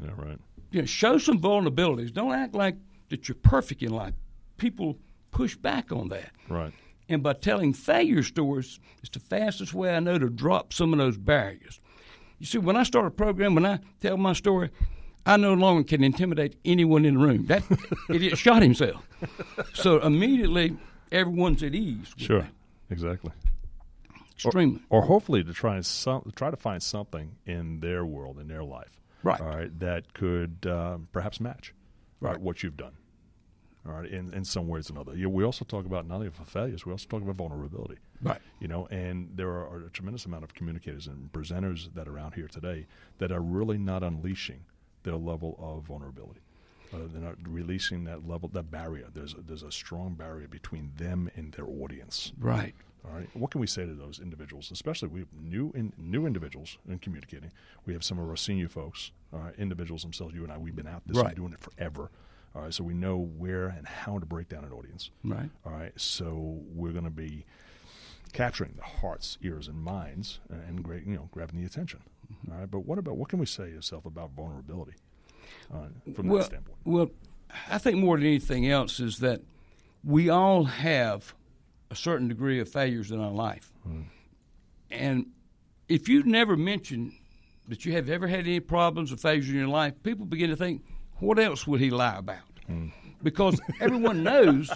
Yeah, 0.00 0.10
right. 0.16 0.38
You 0.70 0.80
know, 0.80 0.86
show 0.86 1.18
some 1.18 1.38
vulnerabilities. 1.38 2.12
Don't 2.12 2.32
act 2.32 2.54
like 2.54 2.76
that 3.10 3.28
you're 3.28 3.36
perfect 3.36 3.82
in 3.82 3.92
life. 3.92 4.14
People 4.56 4.98
push 5.32 5.56
back 5.56 5.90
on 5.90 6.08
that. 6.10 6.30
Right. 6.48 6.72
And 7.08 7.22
by 7.22 7.32
telling 7.32 7.72
failure 7.72 8.22
stories, 8.22 8.78
it's 9.00 9.10
the 9.10 9.18
fastest 9.18 9.74
way 9.74 9.94
I 9.94 10.00
know 10.00 10.18
to 10.18 10.30
drop 10.30 10.72
some 10.72 10.92
of 10.92 10.98
those 10.98 11.16
barriers. 11.16 11.80
You 12.38 12.46
see, 12.46 12.58
when 12.58 12.76
I 12.76 12.84
start 12.84 13.06
a 13.06 13.10
program, 13.10 13.54
when 13.54 13.66
I 13.66 13.80
tell 14.00 14.16
my 14.16 14.32
story, 14.32 14.70
I 15.26 15.36
no 15.36 15.54
longer 15.54 15.84
can 15.84 16.02
intimidate 16.02 16.56
anyone 16.64 17.04
in 17.04 17.14
the 17.14 17.20
room. 17.20 17.46
That 17.46 17.62
idiot 18.08 18.38
shot 18.38 18.62
himself. 18.62 19.06
So 19.74 19.98
immediately, 19.98 20.76
everyone's 21.10 21.62
at 21.62 21.74
ease. 21.74 22.14
Sure, 22.16 22.48
exactly. 22.90 23.32
Extremely. 24.32 24.80
Or, 24.88 25.02
or, 25.02 25.06
hopefully 25.06 25.44
to 25.44 25.52
try 25.52 25.76
and 25.76 25.86
some, 25.86 26.32
try 26.34 26.50
to 26.50 26.56
find 26.56 26.82
something 26.82 27.36
in 27.46 27.78
their 27.78 28.04
world, 28.04 28.40
in 28.40 28.48
their 28.48 28.64
life, 28.64 28.98
right? 29.22 29.40
All 29.40 29.46
right, 29.46 29.78
that 29.78 30.14
could 30.14 30.66
uh, 30.66 30.98
perhaps 31.12 31.40
match 31.40 31.74
right. 32.20 32.40
what 32.40 32.64
you've 32.64 32.76
done 32.76 32.92
all 33.86 33.92
right, 33.92 34.08
in, 34.08 34.32
in 34.32 34.44
some 34.44 34.68
ways 34.68 34.90
or 34.90 34.94
another. 34.94 35.16
Yeah, 35.16 35.26
we 35.26 35.44
also 35.44 35.64
talk 35.64 35.86
about 35.86 36.06
not 36.06 36.16
only 36.16 36.30
failures, 36.30 36.86
we 36.86 36.92
also 36.92 37.06
talk 37.08 37.22
about 37.22 37.36
vulnerability. 37.36 37.98
Right. 38.22 38.40
You 38.60 38.68
know, 38.68 38.86
and 38.86 39.30
there 39.34 39.48
are, 39.48 39.66
are, 39.66 39.86
a 39.86 39.90
tremendous 39.90 40.24
amount 40.24 40.44
of 40.44 40.54
communicators 40.54 41.08
and 41.08 41.32
presenters 41.32 41.92
that 41.94 42.06
are 42.06 42.18
out 42.18 42.34
here 42.34 42.46
today 42.46 42.86
that 43.18 43.32
are 43.32 43.40
really 43.40 43.78
not 43.78 44.04
unleashing 44.04 44.64
their 45.02 45.16
level 45.16 45.56
of 45.58 45.84
vulnerability. 45.84 46.40
Uh, 46.92 46.98
they're 47.10 47.22
not 47.22 47.36
releasing 47.44 48.04
that 48.04 48.28
level, 48.28 48.48
that 48.52 48.70
barrier. 48.70 49.08
There's 49.12 49.34
a, 49.34 49.40
there's 49.40 49.62
a 49.62 49.72
strong 49.72 50.14
barrier 50.14 50.46
between 50.46 50.92
them 50.96 51.30
and 51.34 51.52
their 51.52 51.66
audience. 51.66 52.32
Right. 52.38 52.74
All 53.04 53.16
right. 53.16 53.28
What 53.34 53.50
can 53.50 53.60
we 53.60 53.66
say 53.66 53.84
to 53.84 53.94
those 53.94 54.20
individuals, 54.20 54.70
especially 54.70 55.08
we 55.08 55.20
have 55.20 55.32
new 55.32 55.72
in, 55.74 55.92
new 55.96 56.26
individuals 56.26 56.78
in 56.88 56.98
communicating? 56.98 57.50
We 57.84 57.94
have 57.94 58.04
some 58.04 58.18
of 58.18 58.28
our 58.28 58.36
senior 58.36 58.68
folks, 58.68 59.10
uh, 59.32 59.50
individuals 59.58 60.02
themselves. 60.02 60.34
You 60.34 60.44
and 60.44 60.52
I, 60.52 60.58
we've 60.58 60.76
been 60.76 60.86
out 60.86 61.02
this 61.06 61.16
right. 61.16 61.28
and 61.28 61.36
doing 61.36 61.52
it 61.52 61.60
forever. 61.60 62.10
All 62.54 62.62
right, 62.62 62.74
so 62.74 62.84
we 62.84 62.94
know 62.94 63.16
where 63.16 63.68
and 63.68 63.86
how 63.86 64.18
to 64.18 64.26
break 64.26 64.48
down 64.48 64.64
an 64.64 64.72
audience. 64.72 65.10
Right. 65.24 65.48
All 65.64 65.72
right, 65.72 65.92
so 65.96 66.60
we're 66.74 66.92
going 66.92 67.04
to 67.04 67.10
be 67.10 67.46
capturing 68.32 68.74
the 68.76 68.82
hearts, 68.82 69.38
ears, 69.42 69.68
and 69.68 69.78
minds, 69.78 70.40
and 70.50 70.82
great, 70.82 71.06
you 71.06 71.14
know, 71.14 71.28
grabbing 71.32 71.60
the 71.60 71.66
attention. 71.66 72.00
Mm-hmm. 72.30 72.52
All 72.52 72.58
right, 72.58 72.70
but 72.70 72.80
what 72.80 72.98
about 72.98 73.16
what 73.16 73.28
can 73.28 73.38
we 73.38 73.46
say 73.46 73.70
yourself 73.70 74.04
about 74.04 74.30
vulnerability 74.32 74.94
uh, 75.72 75.86
from 76.14 76.28
well, 76.28 76.38
that 76.38 76.46
standpoint? 76.46 76.78
Well, 76.84 77.10
I 77.68 77.78
think 77.78 77.96
more 77.98 78.16
than 78.16 78.26
anything 78.26 78.68
else 78.68 79.00
is 79.00 79.18
that 79.18 79.40
we 80.04 80.28
all 80.28 80.64
have 80.64 81.34
a 81.90 81.96
certain 81.96 82.28
degree 82.28 82.60
of 82.60 82.68
failures 82.68 83.10
in 83.10 83.20
our 83.20 83.32
life, 83.32 83.72
mm. 83.86 84.04
and 84.90 85.26
if 85.88 86.08
you 86.08 86.22
never 86.22 86.56
mention 86.56 87.14
that 87.68 87.84
you 87.84 87.92
have 87.92 88.08
ever 88.08 88.26
had 88.26 88.40
any 88.40 88.60
problems 88.60 89.12
or 89.12 89.16
failures 89.16 89.48
in 89.48 89.54
your 89.54 89.68
life, 89.68 89.94
people 90.02 90.26
begin 90.26 90.50
to 90.50 90.56
think, 90.56 90.82
what 91.22 91.38
else 91.38 91.66
would 91.66 91.80
he 91.80 91.90
lie 91.90 92.16
about? 92.16 92.42
Mm. 92.68 92.92
Because 93.22 93.60
everyone 93.80 94.24
knows 94.24 94.70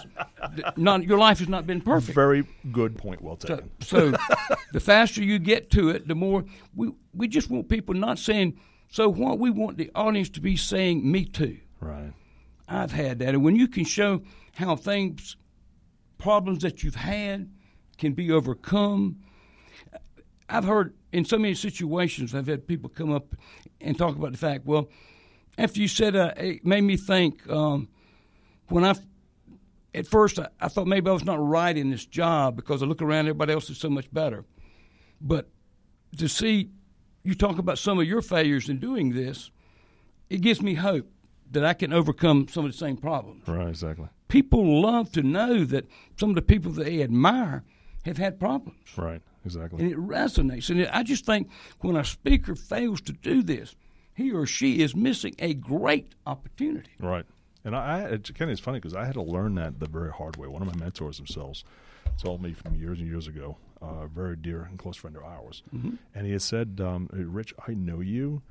not, 0.77 1.03
your 1.03 1.17
life 1.17 1.39
has 1.39 1.49
not 1.49 1.67
been 1.67 1.81
perfect. 1.81 2.15
Very 2.15 2.45
good 2.71 2.97
point. 2.97 3.21
Well 3.21 3.35
taken. 3.35 3.69
So, 3.81 4.11
so 4.11 4.17
the 4.71 4.79
faster 4.79 5.21
you 5.21 5.37
get 5.37 5.69
to 5.71 5.89
it, 5.89 6.07
the 6.07 6.15
more 6.15 6.45
we 6.73 6.91
we 7.13 7.27
just 7.27 7.49
want 7.49 7.67
people 7.67 7.93
not 7.93 8.17
saying. 8.17 8.57
So 8.89 9.09
what 9.09 9.37
we 9.37 9.51
want 9.51 9.77
the 9.77 9.91
audience 9.95 10.29
to 10.29 10.41
be 10.41 10.55
saying, 10.55 11.09
"Me 11.11 11.25
too." 11.25 11.57
Right. 11.81 12.13
I've 12.69 12.93
had 12.93 13.19
that, 13.19 13.29
and 13.29 13.43
when 13.43 13.57
you 13.57 13.67
can 13.67 13.83
show 13.83 14.21
how 14.55 14.77
things, 14.77 15.35
problems 16.17 16.61
that 16.61 16.83
you've 16.83 16.95
had, 16.95 17.49
can 17.97 18.13
be 18.13 18.31
overcome. 18.31 19.17
I've 20.49 20.63
heard 20.63 20.95
in 21.11 21.25
so 21.25 21.37
many 21.37 21.53
situations, 21.53 22.33
I've 22.33 22.47
had 22.47 22.65
people 22.65 22.89
come 22.89 23.11
up 23.11 23.35
and 23.81 23.97
talk 23.97 24.15
about 24.15 24.31
the 24.31 24.37
fact, 24.37 24.65
well, 24.65 24.89
after 25.57 25.79
you 25.79 25.87
said 25.87 26.15
uh, 26.15 26.33
it 26.37 26.65
made 26.65 26.81
me 26.81 26.97
think 26.97 27.47
um, 27.49 27.87
when 28.69 28.83
I 28.83 28.95
at 29.93 30.07
first 30.07 30.39
I, 30.39 30.47
I, 30.59 30.67
thought 30.67 30.87
maybe 30.87 31.09
I 31.09 31.13
was 31.13 31.25
not 31.25 31.43
right 31.43 31.75
in 31.75 31.89
this 31.89 32.05
job 32.05 32.55
because 32.55 32.83
I 32.83 32.85
look 32.85 33.01
around 33.01 33.21
everybody 33.21 33.53
else 33.53 33.69
is 33.69 33.77
so 33.77 33.89
much 33.89 34.11
better, 34.13 34.45
but 35.21 35.49
to 36.17 36.27
see 36.27 36.69
you 37.23 37.35
talk 37.35 37.57
about 37.57 37.77
some 37.77 37.99
of 37.99 38.05
your 38.05 38.21
failures 38.21 38.69
in 38.69 38.79
doing 38.79 39.13
this, 39.13 39.51
it 40.29 40.41
gives 40.41 40.61
me 40.61 40.75
hope 40.75 41.09
that 41.51 41.65
I 41.65 41.73
can 41.73 41.93
overcome 41.93 42.47
some 42.47 42.65
of 42.65 42.71
the 42.71 42.77
same 42.77 42.97
problems. 42.97 43.47
Right, 43.47 43.67
exactly. 43.67 44.07
People 44.27 44.81
love 44.81 45.11
to 45.13 45.23
know 45.23 45.63
that 45.65 45.85
some 46.17 46.29
of 46.29 46.35
the 46.35 46.41
people 46.41 46.71
that 46.73 46.85
they 46.85 47.01
admire 47.01 47.63
have 48.05 48.17
had 48.17 48.39
problems. 48.39 48.77
Right, 48.97 49.21
exactly. 49.45 49.83
And 49.83 49.91
it 49.91 49.97
resonates. 49.97 50.69
And 50.69 50.87
I 50.87 51.03
just 51.03 51.25
think 51.25 51.49
when 51.79 51.95
a 51.95 52.03
speaker 52.03 52.55
fails 52.55 53.01
to 53.01 53.13
do 53.13 53.43
this, 53.43 53.75
he 54.17 54.31
or 54.31 54.47
she 54.47 54.81
is 54.81 54.95
missing 54.95 55.35
a 55.37 55.53
great 55.53 56.15
opportunity. 56.25 56.89
Right. 56.99 57.25
And 57.63 57.75
I, 57.75 58.13
I 58.13 58.17
Kenny, 58.17 58.51
it's 58.51 58.59
funny 58.59 58.79
because 58.79 58.95
I 58.95 59.05
had 59.05 59.13
to 59.13 59.21
learn 59.21 59.55
that 59.55 59.79
the 59.79 59.87
very 59.87 60.11
hard 60.11 60.37
way. 60.37 60.47
One 60.47 60.63
of 60.63 60.67
my 60.67 60.83
mentors 60.83 61.17
themselves 61.17 61.63
told 62.17 62.41
me 62.41 62.53
from 62.53 62.75
years 62.75 62.99
and 62.99 63.07
years 63.07 63.27
ago, 63.27 63.57
uh, 63.81 64.05
a 64.05 64.07
very 64.07 64.35
dear 64.35 64.63
and 64.63 64.79
close 64.79 64.97
friend 64.97 65.15
of 65.15 65.23
ours, 65.23 65.61
mm-hmm. 65.73 65.95
and 66.15 66.25
he 66.25 66.31
had 66.31 66.41
said, 66.41 66.81
um, 66.83 67.07
"Rich, 67.13 67.53
I 67.67 67.73
know 67.73 67.99
you, 67.99 68.41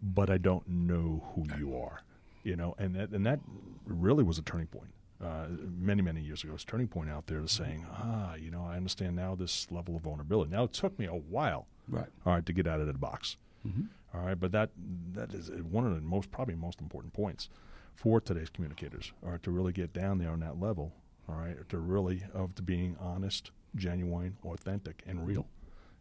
but 0.00 0.30
I 0.30 0.38
don't 0.38 0.68
know 0.68 1.24
who 1.34 1.44
you 1.58 1.76
are." 1.76 2.02
You 2.44 2.54
know, 2.54 2.76
and 2.78 2.94
that, 2.94 3.10
and 3.10 3.26
that 3.26 3.40
really 3.84 4.22
was 4.22 4.38
a 4.38 4.42
turning 4.42 4.68
point. 4.68 4.90
Uh, 5.20 5.46
many 5.76 6.02
many 6.02 6.20
years 6.20 6.44
ago, 6.44 6.50
it 6.50 6.52
was 6.52 6.62
a 6.62 6.66
turning 6.66 6.86
point 6.86 7.10
out 7.10 7.26
there 7.26 7.40
to 7.40 7.48
saying, 7.48 7.84
ah, 7.90 8.34
you 8.34 8.50
know, 8.50 8.64
I 8.64 8.76
understand 8.76 9.16
now 9.16 9.34
this 9.34 9.66
level 9.72 9.96
of 9.96 10.02
vulnerability. 10.02 10.52
Now 10.52 10.64
it 10.64 10.72
took 10.72 10.96
me 10.98 11.06
a 11.06 11.14
while, 11.14 11.66
right, 11.88 12.06
all 12.24 12.34
right, 12.34 12.46
to 12.46 12.52
get 12.52 12.68
out 12.68 12.80
of 12.80 12.86
that 12.86 13.00
box. 13.00 13.38
Mm-hmm. 13.66 13.82
All 14.16 14.24
right, 14.24 14.38
but 14.38 14.52
that 14.52 14.70
that 15.12 15.34
is 15.34 15.50
one 15.50 15.86
of 15.86 15.94
the 15.94 16.00
most 16.00 16.30
probably 16.30 16.54
most 16.54 16.80
important 16.80 17.12
points 17.12 17.48
for 17.94 18.20
today's 18.20 18.50
communicators 18.50 19.12
are 19.24 19.38
to 19.38 19.50
really 19.50 19.72
get 19.72 19.92
down 19.92 20.18
there 20.18 20.30
on 20.30 20.40
that 20.40 20.60
level. 20.60 20.92
All 21.28 21.34
right, 21.34 21.68
to 21.68 21.78
really 21.78 22.22
of 22.32 22.54
to 22.54 22.62
being 22.62 22.96
honest, 23.00 23.50
genuine, 23.74 24.36
authentic, 24.44 25.02
and 25.06 25.26
real. 25.26 25.46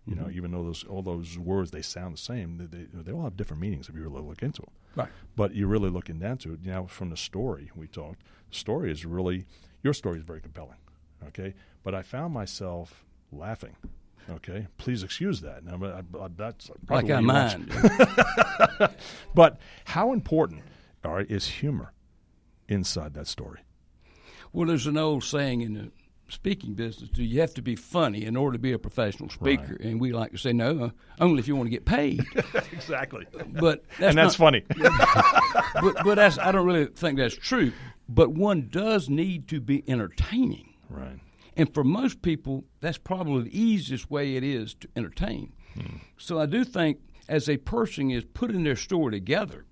You 0.06 0.14
mm-hmm. 0.16 0.24
know, 0.24 0.30
even 0.30 0.52
though 0.52 0.64
those 0.64 0.84
all 0.84 1.02
those 1.02 1.38
words 1.38 1.72
they 1.72 1.82
sound 1.82 2.14
the 2.14 2.22
same, 2.22 2.58
they, 2.58 2.66
they, 2.66 2.86
they 2.94 3.12
all 3.12 3.24
have 3.24 3.36
different 3.36 3.62
meanings 3.62 3.90
if 3.90 3.96
you 3.96 4.02
really 4.02 4.22
look 4.22 4.44
into 4.44 4.62
them. 4.62 4.72
Right. 4.96 5.10
But 5.36 5.56
you're 5.56 5.68
really 5.68 5.90
looking 5.90 6.20
down 6.20 6.38
to 6.40 6.54
it. 6.54 6.60
You 6.64 6.72
know, 6.72 6.88
from 6.88 7.10
the 7.10 7.18
story 7.18 7.72
we 7.76 7.88
talked, 7.88 8.22
the 8.50 8.56
story 8.56 8.92
is 8.92 9.04
really 9.04 9.46
your 9.84 9.94
story 9.94 10.20
is 10.20 10.24
very 10.24 10.42
compelling. 10.42 10.78
Okay, 11.28 11.56
but 11.84 11.96
I 11.96 12.02
found 12.04 12.34
myself 12.34 13.04
laughing 13.32 13.76
Okay, 14.30 14.68
please 14.78 15.04
excuse 15.04 15.42
that. 15.42 15.64
Now, 15.64 16.02
that's 16.36 16.72
like 16.90 17.10
I 17.12 17.20
mind. 17.20 17.72
but 19.36 19.60
how 19.86 20.14
important, 20.14 20.64
all 21.04 21.14
right, 21.14 21.30
is 21.30 21.48
humor 21.48 21.94
inside 22.68 23.14
that 23.14 23.28
story? 23.28 23.60
Well, 24.52 24.68
there's 24.68 24.88
an 24.88 24.98
old 24.98 25.24
saying 25.24 25.62
in 25.62 25.74
the 25.74 25.92
speaking 26.30 26.74
business, 26.74 27.10
do 27.10 27.24
you 27.24 27.42
have 27.42 27.54
to 27.54 27.62
be 27.62 27.76
funny 27.76 28.26
in 28.26 28.36
order 28.36 28.58
to 28.58 28.62
be 28.62 28.72
a 28.72 28.80
professional 28.80 29.30
speaker? 29.30 29.78
Right. 29.80 29.82
And 29.82 30.02
we 30.02 30.12
like 30.12 30.32
to 30.32 30.38
say, 30.38 30.54
no, 30.54 30.86
uh, 30.86 30.90
only 31.20 31.40
if 31.40 31.48
you 31.48 31.56
want 31.56 31.68
to 31.68 31.72
get 31.72 31.86
paid. 31.86 32.26
exactly. 32.72 33.26
But 33.60 33.84
that's 34.00 34.10
and 34.10 34.18
that's 34.18 34.40
not, 34.40 34.46
funny. 34.46 34.64
but 35.82 36.04
but 36.04 36.16
that's 36.16 36.40
I 36.40 36.52
don't 36.52 36.66
really 36.66 36.86
think 36.86 37.18
that's 37.18 37.36
true. 37.36 37.72
But 38.08 38.32
one 38.32 38.70
does 38.72 39.10
need 39.10 39.48
to 39.50 39.60
be 39.60 39.84
entertaining. 39.88 40.74
Right. 40.90 41.20
And 41.58 41.74
for 41.74 41.84
most 41.84 42.22
people, 42.22 42.66
that's 42.82 42.98
probably 42.98 43.44
the 43.44 43.60
easiest 43.60 44.12
way 44.12 44.36
it 44.36 44.44
is 44.44 44.74
to 44.76 44.88
entertain. 44.96 45.54
Hmm. 45.74 45.98
So 46.18 46.40
I 46.40 46.46
do 46.46 46.64
think 46.64 47.00
as 47.28 47.50
a 47.50 47.58
person 47.58 48.12
is 48.12 48.24
putting 48.26 48.64
their 48.64 48.76
story 48.76 49.12
together 49.12 49.66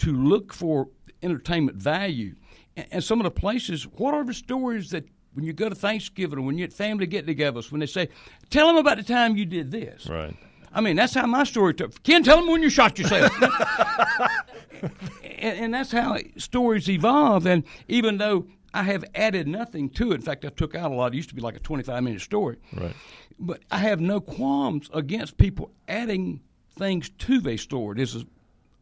to 0.00 0.12
look 0.12 0.52
for 0.52 0.88
entertainment 1.22 1.76
value. 1.76 2.34
And 2.76 3.02
some 3.02 3.20
of 3.20 3.24
the 3.24 3.30
places, 3.30 3.84
what 3.84 4.14
are 4.14 4.24
the 4.24 4.34
stories 4.34 4.90
that 4.90 5.04
when 5.34 5.44
you 5.44 5.52
go 5.52 5.68
to 5.68 5.74
Thanksgiving 5.74 6.38
or 6.38 6.42
when 6.42 6.58
you 6.58 6.64
at 6.64 6.72
family 6.72 7.06
get-togethers, 7.06 7.70
when 7.70 7.80
they 7.80 7.86
say, 7.86 8.08
"Tell 8.50 8.68
them 8.68 8.76
about 8.76 8.96
the 8.98 9.02
time 9.02 9.36
you 9.36 9.44
did 9.44 9.70
this." 9.70 10.06
Right. 10.06 10.34
I 10.72 10.80
mean, 10.80 10.96
that's 10.96 11.14
how 11.14 11.26
my 11.26 11.44
story 11.44 11.74
took. 11.74 12.02
Ken, 12.02 12.24
tell 12.24 12.38
them 12.38 12.48
when 12.48 12.62
you 12.62 12.70
shot 12.70 12.98
yourself. 12.98 13.32
and, 15.22 15.58
and, 15.58 15.74
that's 15.74 15.92
how 15.92 16.18
stories 16.36 16.88
evolve. 16.88 17.46
And 17.46 17.62
even 17.86 18.18
though 18.18 18.46
I 18.74 18.82
have 18.82 19.04
added 19.14 19.48
nothing 19.48 19.88
to 19.90 20.12
it, 20.12 20.16
in 20.16 20.20
fact, 20.20 20.44
I 20.44 20.48
took 20.48 20.74
out 20.74 20.90
a 20.90 20.94
lot. 20.94 21.12
It 21.12 21.16
used 21.16 21.30
to 21.30 21.34
be 21.34 21.40
like 21.40 21.56
a 21.56 21.60
25-minute 21.60 22.20
story. 22.20 22.56
Right. 22.72 22.94
But 23.38 23.62
I 23.70 23.78
have 23.78 24.00
no 24.00 24.20
qualms 24.20 24.90
against 24.92 25.38
people 25.38 25.70
adding 25.88 26.40
things 26.76 27.08
to 27.08 27.40
their 27.40 27.56
story. 27.56 27.96
This 27.96 28.14
is 28.14 28.24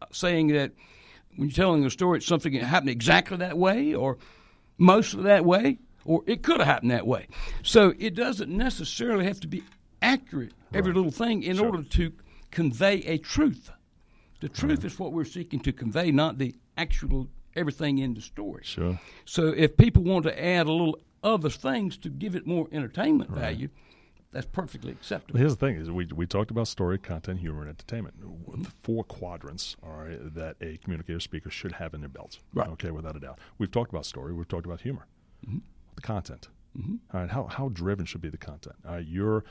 uh, 0.01 0.07
saying 0.11 0.49
that 0.49 0.73
when 1.37 1.49
you're 1.49 1.55
telling 1.55 1.85
a 1.85 1.91
story, 1.91 2.19
it's 2.19 2.27
something 2.27 2.55
that 2.55 2.65
happened 2.65 2.91
exactly 2.91 3.37
that 3.37 3.57
way 3.57 3.95
or 3.95 4.19
mostly 4.79 5.25
that 5.25 5.45
way 5.45 5.79
or 6.05 6.23
it 6.27 6.43
could 6.43 6.59
have 6.59 6.67
happened 6.67 6.91
that 6.91 7.07
way. 7.07 7.29
So 7.63 7.95
it 7.99 8.15
doesn't 8.15 8.51
necessarily 8.51 9.25
have 9.27 9.41
to 9.41 9.47
be 9.47 9.63
accurate, 10.01 10.53
every 10.73 10.93
right. 10.93 10.97
little 10.97 11.13
thing, 11.13 11.43
in 11.43 11.57
sure. 11.57 11.67
order 11.67 11.83
to 11.83 12.13
convey 12.51 12.97
a 13.03 13.19
truth. 13.19 13.71
The 14.41 14.49
truth 14.49 14.79
right. 14.79 14.87
is 14.87 14.99
what 14.99 15.13
we're 15.13 15.25
seeking 15.25 15.61
to 15.61 15.73
convey, 15.73 16.11
not 16.11 16.39
the 16.39 16.55
actual 16.77 17.29
everything 17.57 17.99
in 17.99 18.15
the 18.15 18.21
story. 18.21 18.63
Sure. 18.65 18.99
So 19.25 19.49
if 19.49 19.77
people 19.77 20.03
want 20.03 20.25
to 20.25 20.45
add 20.45 20.67
a 20.67 20.73
little 20.73 20.99
other 21.23 21.51
things 21.51 21.97
to 21.99 22.09
give 22.09 22.35
it 22.35 22.47
more 22.47 22.69
entertainment 22.73 23.31
right. 23.31 23.41
value, 23.41 23.69
that's 24.33 24.47
perfectly 24.47 24.93
acceptable. 24.93 25.39
Here's 25.39 25.57
the 25.57 25.67
thing: 25.67 25.77
is 25.77 25.91
we 25.91 26.07
we 26.07 26.27
talked 26.27 26.51
about 26.51 26.69
story, 26.69 26.99
content, 26.99 27.41
humor, 27.41 27.61
and 27.61 27.69
entertainment. 27.71 28.15
The 28.21 28.71
four 28.83 29.05
quadrants 29.05 29.77
are 29.83 30.09
that 30.35 30.57
a 30.61 30.79
communicator 30.79 31.21
speaker 31.21 31.51
should 31.51 31.73
have 31.73 31.93
in 31.95 32.01
their 32.01 32.09
belt. 32.09 32.39
Right. 32.55 32.69
Okay, 32.69 32.91
without 32.91 33.17
a 33.17 33.21
doubt. 33.21 33.39
We've 33.59 33.71
talked 33.71 33.93
about 33.93 34.07
story. 34.07 34.33
We've 34.33 34.49
talked 34.49 34.67
about 34.67 34.81
humor. 34.81 35.07
Mm-hmm 35.47 35.59
the 35.95 36.03
content. 36.03 36.49
Mm-hmm. 36.79 36.95
All 37.13 37.21
right, 37.21 37.31
how 37.31 37.47
how 37.47 37.69
driven 37.69 38.07
should 38.07 38.23
be 38.23 38.31
the 38.31 38.39
content? 38.39 38.77
All 38.87 38.95
right, 38.95 39.07
you're 39.07 39.45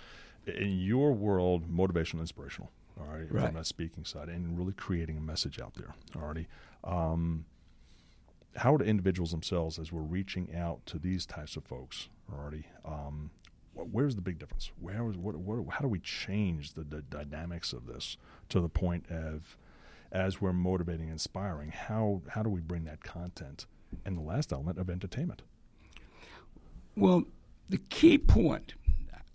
in 0.48 0.80
your 0.80 1.14
world, 1.14 1.70
motivational, 1.70 2.20
inspirational. 2.20 2.72
All 3.00 3.06
right, 3.06 3.32
right. 3.32 3.46
from 3.46 3.56
that 3.56 3.66
speaking 3.66 4.06
side, 4.06 4.28
and 4.28 4.58
really 4.58 4.74
creating 4.74 5.18
a 5.18 5.22
message 5.22 5.60
out 5.60 5.76
there. 5.76 5.94
Already, 6.16 6.48
um, 6.84 7.46
how 8.56 8.78
do 8.78 8.84
individuals 8.84 9.32
themselves, 9.32 9.80
as 9.80 9.92
we're 9.92 10.02
reaching 10.02 10.56
out 10.56 10.86
to 10.88 11.00
these 11.00 11.26
types 11.26 11.56
of 11.56 11.64
folks, 11.64 12.10
already, 12.32 12.66
um, 12.86 13.32
where's 13.74 14.16
the 14.16 14.22
big 14.22 14.40
difference? 14.40 14.72
Where 14.80 15.10
is 15.10 15.18
what, 15.18 15.36
what? 15.36 15.74
How 15.74 15.82
do 15.82 15.88
we 15.88 16.00
change 16.00 16.74
the, 16.74 16.84
the 16.84 17.02
dynamics 17.02 17.74
of 17.74 17.88
this 17.88 18.18
to 18.50 18.60
the 18.60 18.70
point 18.70 19.06
of, 19.10 19.58
as 20.12 20.42
we're 20.42 20.54
motivating, 20.54 21.10
inspiring? 21.10 21.70
How 21.70 22.22
how 22.30 22.44
do 22.44 22.50
we 22.50 22.62
bring 22.62 22.86
that 22.86 23.04
content? 23.04 23.66
And 24.06 24.18
the 24.18 24.22
last 24.22 24.54
element 24.54 24.78
of 24.78 24.90
entertainment. 24.90 25.42
Well, 26.96 27.24
the 27.70 27.78
key 27.78 28.18
point, 28.18 28.74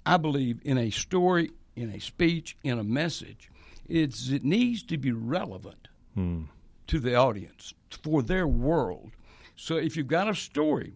I 0.04 0.16
believe, 0.16 0.60
in 0.64 0.78
a 0.78 0.90
story, 0.90 1.50
in 1.74 1.90
a 1.90 2.00
speech, 2.00 2.56
in 2.62 2.78
a 2.78 2.84
message, 2.84 3.50
is 3.88 4.30
it 4.30 4.44
needs 4.44 4.82
to 4.84 4.98
be 4.98 5.12
relevant 5.12 5.88
hmm. 6.14 6.44
to 6.86 6.98
the 6.98 7.14
audience, 7.14 7.74
for 7.96 8.22
their 8.22 8.46
world. 8.46 9.10
So 9.56 9.76
if 9.76 9.96
you've 9.96 10.06
got 10.06 10.28
a 10.28 10.34
story, 10.34 10.94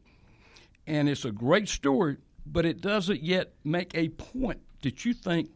and 0.86 1.08
it's 1.08 1.24
a 1.24 1.30
great 1.30 1.68
story, 1.68 2.18
but 2.46 2.66
it 2.66 2.80
doesn't 2.80 3.22
yet 3.22 3.52
make 3.64 3.94
a 3.94 4.08
point 4.10 4.60
that 4.82 5.04
you 5.04 5.14
think 5.14 5.50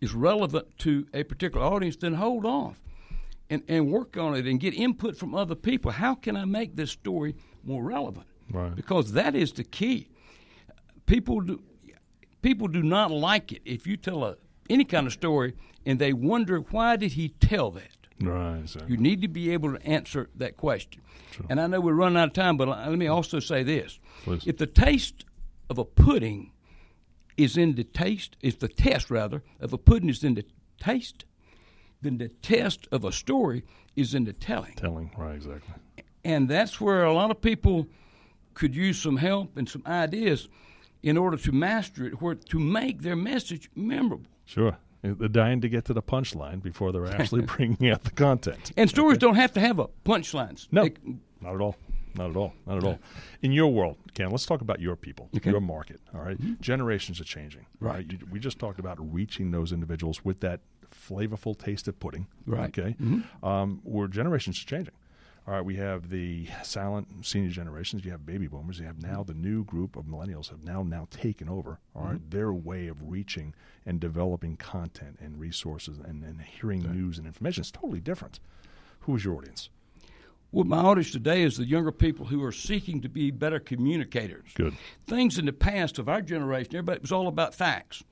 is 0.00 0.14
relevant 0.14 0.66
to 0.78 1.06
a 1.14 1.22
particular 1.22 1.64
audience, 1.64 1.96
then 1.96 2.14
hold 2.14 2.44
off 2.44 2.80
and, 3.50 3.62
and 3.68 3.90
work 3.90 4.16
on 4.16 4.34
it 4.34 4.46
and 4.46 4.60
get 4.60 4.74
input 4.74 5.16
from 5.16 5.34
other 5.34 5.54
people. 5.54 5.90
How 5.90 6.14
can 6.14 6.36
I 6.36 6.44
make 6.44 6.76
this 6.76 6.90
story 6.90 7.34
more 7.64 7.82
relevant? 7.82 8.26
Right. 8.50 8.74
Because 8.74 9.12
that 9.12 9.34
is 9.34 9.52
the 9.52 9.64
key 9.64 10.08
people 11.06 11.40
do 11.40 11.62
people 12.40 12.68
do 12.68 12.82
not 12.82 13.10
like 13.10 13.52
it 13.52 13.62
if 13.64 13.86
you 13.86 13.96
tell 13.96 14.24
a 14.24 14.36
any 14.70 14.84
kind 14.84 15.06
of 15.06 15.12
story 15.12 15.54
and 15.84 15.98
they 15.98 16.12
wonder 16.12 16.58
why 16.58 16.96
did 16.96 17.12
he 17.12 17.28
tell 17.28 17.70
that. 17.72 18.01
Right. 18.20 18.58
Exactly. 18.58 18.90
You 18.90 18.96
need 18.96 19.22
to 19.22 19.28
be 19.28 19.52
able 19.52 19.76
to 19.76 19.86
answer 19.86 20.28
that 20.36 20.56
question. 20.56 21.02
And 21.48 21.60
I 21.60 21.66
know 21.66 21.80
we're 21.80 21.94
running 21.94 22.18
out 22.18 22.28
of 22.28 22.34
time, 22.34 22.56
but 22.56 22.68
let 22.68 22.98
me 22.98 23.06
also 23.06 23.40
say 23.40 23.62
this: 23.62 23.98
Please. 24.24 24.42
if 24.46 24.58
the 24.58 24.66
taste 24.66 25.24
of 25.70 25.78
a 25.78 25.84
pudding 25.84 26.52
is 27.36 27.56
in 27.56 27.74
the 27.74 27.84
taste, 27.84 28.36
if 28.42 28.58
the 28.58 28.68
test 28.68 29.10
rather 29.10 29.42
of 29.60 29.72
a 29.72 29.78
pudding 29.78 30.10
is 30.10 30.22
in 30.22 30.34
the 30.34 30.44
taste, 30.78 31.24
then 32.02 32.18
the 32.18 32.28
test 32.28 32.86
of 32.92 33.04
a 33.04 33.12
story 33.12 33.64
is 33.96 34.14
in 34.14 34.24
the 34.24 34.32
telling. 34.32 34.74
Telling, 34.74 35.10
right? 35.16 35.34
Exactly. 35.34 35.74
And 36.24 36.48
that's 36.48 36.80
where 36.80 37.04
a 37.04 37.12
lot 37.12 37.30
of 37.30 37.40
people 37.40 37.86
could 38.54 38.74
use 38.74 39.00
some 39.00 39.16
help 39.16 39.56
and 39.56 39.68
some 39.68 39.82
ideas 39.86 40.48
in 41.02 41.16
order 41.16 41.36
to 41.36 41.52
master 41.52 42.06
it, 42.06 42.20
where 42.20 42.34
to 42.34 42.58
make 42.58 43.02
their 43.02 43.16
message 43.16 43.70
memorable. 43.74 44.26
Sure. 44.44 44.76
They're 45.02 45.28
dying 45.28 45.60
to 45.62 45.68
get 45.68 45.84
to 45.86 45.94
the 45.94 46.02
punchline 46.02 46.62
before 46.62 46.92
they're 46.92 47.06
actually 47.06 47.42
bringing 47.56 47.90
out 47.90 48.04
the 48.04 48.10
content. 48.10 48.72
And 48.76 48.88
stories 48.88 49.16
okay. 49.16 49.26
don't 49.26 49.34
have 49.34 49.52
to 49.54 49.60
have 49.60 49.78
a 49.78 49.88
punchlines. 50.04 50.68
No, 50.70 50.84
they, 50.84 50.94
not 51.40 51.54
at 51.54 51.60
all. 51.60 51.76
Not 52.14 52.30
at 52.30 52.36
all. 52.36 52.52
Not 52.66 52.78
at 52.78 52.84
all. 52.84 52.98
In 53.40 53.52
your 53.52 53.72
world, 53.72 53.96
Ken, 54.14 54.30
let's 54.30 54.46
talk 54.46 54.60
about 54.60 54.80
your 54.80 54.96
people, 54.96 55.28
okay. 55.36 55.50
your 55.50 55.60
market. 55.60 56.00
All 56.14 56.20
right? 56.20 56.38
mm-hmm. 56.38 56.60
generations 56.60 57.20
are 57.20 57.24
changing. 57.24 57.66
Right. 57.80 57.94
right? 57.94 58.12
You, 58.12 58.18
we 58.30 58.38
just 58.38 58.58
talked 58.58 58.78
about 58.78 58.98
reaching 59.12 59.50
those 59.50 59.72
individuals 59.72 60.24
with 60.24 60.40
that 60.40 60.60
flavorful 60.90 61.58
taste 61.58 61.88
of 61.88 61.98
pudding. 61.98 62.26
Right. 62.46 62.68
Okay. 62.78 62.94
Mm-hmm. 63.00 63.44
Um, 63.44 63.80
where 63.82 64.08
generations 64.08 64.60
are 64.62 64.66
changing. 64.66 64.94
All 65.46 65.54
right, 65.54 65.64
we 65.64 65.74
have 65.76 66.08
the 66.08 66.46
silent 66.62 67.26
senior 67.26 67.50
generations. 67.50 68.04
You 68.04 68.12
have 68.12 68.24
baby 68.24 68.46
boomers. 68.46 68.78
You 68.78 68.86
have 68.86 69.02
now 69.02 69.24
the 69.24 69.34
new 69.34 69.64
group 69.64 69.96
of 69.96 70.04
millennials 70.04 70.50
have 70.50 70.62
now 70.62 70.84
now 70.84 71.08
taken 71.10 71.48
over. 71.48 71.80
All 71.96 72.04
right, 72.04 72.14
mm-hmm. 72.14 72.30
their 72.30 72.52
way 72.52 72.86
of 72.86 73.10
reaching 73.10 73.52
and 73.84 73.98
developing 73.98 74.56
content 74.56 75.18
and 75.20 75.40
resources 75.40 75.98
and, 75.98 76.22
and 76.22 76.40
hearing 76.40 76.84
right. 76.84 76.94
news 76.94 77.18
and 77.18 77.26
information 77.26 77.62
is 77.62 77.72
totally 77.72 78.00
different. 78.00 78.38
Who 79.00 79.16
is 79.16 79.24
your 79.24 79.36
audience? 79.36 79.68
Well, 80.52 80.64
my 80.64 80.78
audience 80.78 81.10
today 81.10 81.42
is 81.42 81.56
the 81.56 81.64
younger 81.64 81.90
people 81.90 82.26
who 82.26 82.44
are 82.44 82.52
seeking 82.52 83.00
to 83.00 83.08
be 83.08 83.30
better 83.30 83.58
communicators. 83.58 84.50
Good. 84.54 84.76
Things 85.06 85.38
in 85.38 85.46
the 85.46 85.52
past 85.52 85.98
of 85.98 86.08
our 86.08 86.20
generation, 86.20 86.76
everybody 86.76 87.00
was 87.00 87.10
all 87.10 87.26
about 87.26 87.54
facts. 87.54 88.04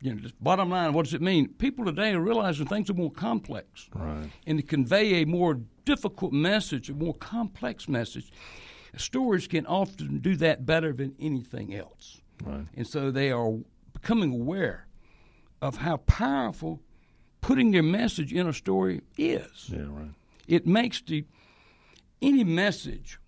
You 0.00 0.14
know, 0.14 0.20
just 0.20 0.42
bottom 0.42 0.70
line, 0.70 0.92
what 0.92 1.04
does 1.04 1.14
it 1.14 1.22
mean? 1.22 1.48
People 1.54 1.84
today 1.84 2.12
are 2.12 2.20
realizing 2.20 2.66
things 2.66 2.90
are 2.90 2.94
more 2.94 3.10
complex. 3.10 3.88
Right. 3.94 4.30
And 4.46 4.58
to 4.58 4.64
convey 4.64 5.22
a 5.22 5.26
more 5.26 5.60
difficult 5.84 6.32
message, 6.32 6.90
a 6.90 6.94
more 6.94 7.14
complex 7.14 7.88
message, 7.88 8.30
stories 8.96 9.46
can 9.46 9.66
often 9.66 10.18
do 10.18 10.36
that 10.36 10.66
better 10.66 10.92
than 10.92 11.14
anything 11.18 11.74
else. 11.74 12.20
Right. 12.44 12.66
And 12.74 12.86
so 12.86 13.10
they 13.10 13.30
are 13.30 13.58
becoming 13.92 14.32
aware 14.32 14.86
of 15.62 15.78
how 15.78 15.96
powerful 15.98 16.82
putting 17.40 17.70
their 17.70 17.82
message 17.82 18.32
in 18.32 18.46
a 18.46 18.52
story 18.52 19.00
is. 19.16 19.70
Yeah, 19.70 19.86
right. 19.88 20.10
It 20.46 20.66
makes 20.66 21.00
the 21.00 21.24
any 22.20 22.44
message 22.44 23.18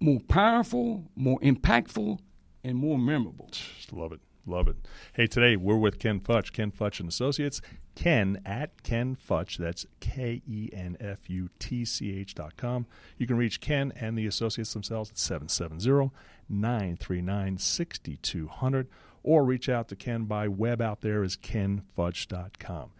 more 0.00 0.20
powerful, 0.20 1.10
more 1.14 1.38
impactful, 1.40 2.18
and 2.64 2.76
more 2.76 2.98
memorable. 2.98 3.48
Just 3.52 3.92
love 3.92 4.12
it. 4.12 4.20
Love 4.46 4.68
it. 4.68 4.76
Hey, 5.12 5.26
today 5.26 5.56
we're 5.56 5.76
with 5.76 5.98
Ken 5.98 6.20
Futch, 6.20 6.52
Ken 6.52 6.70
Futch 6.70 7.00
and 7.00 7.08
Associates. 7.08 7.60
Ken 7.94 8.40
at 8.46 8.82
Ken 8.82 9.16
Futch. 9.16 9.58
That's 9.58 9.86
K 10.00 10.42
E 10.48 10.70
N 10.72 10.96
F 11.00 11.28
U 11.28 11.50
T 11.58 11.84
C 11.84 12.16
H 12.16 12.34
dot 12.34 12.56
com. 12.56 12.86
You 13.18 13.26
can 13.26 13.36
reach 13.36 13.60
Ken 13.60 13.92
and 13.96 14.16
the 14.16 14.26
associates 14.26 14.72
themselves 14.72 15.10
at 15.10 15.18
770 15.18 16.10
939 16.48 17.58
6200 17.58 18.88
or 19.22 19.44
reach 19.44 19.68
out 19.68 19.88
to 19.88 19.96
Ken 19.96 20.24
by 20.24 20.48
web 20.48 20.80
out 20.80 21.02
there 21.02 21.22
is 21.22 21.36
kenfutch.com. 21.36 22.90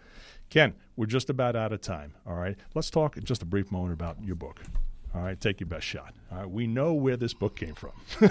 Ken, 0.51 0.75
we're 0.97 1.07
just 1.07 1.31
about 1.31 1.57
out 1.57 1.73
of 1.73 1.81
time. 1.81 2.15
All 2.27 2.35
right. 2.35 2.59
Let's 2.75 2.91
talk 2.91 3.19
just 3.23 3.43
a 3.43 3.47
brief 3.47 3.71
moment 3.71 3.95
about 3.95 4.23
your 4.23 4.37
book. 4.37 4.61
All 5.15 5.23
right, 5.23 5.41
take 5.41 5.61
your 5.61 5.67
best 5.67 5.87
shot. 5.87 6.15
All 6.31 6.39
right, 6.39 6.51
we 6.51 6.67
know 6.67 6.95
where 6.95 7.17
this 7.17 7.35
book 7.35 7.57
came 7.57 7.75
from. 7.75 7.93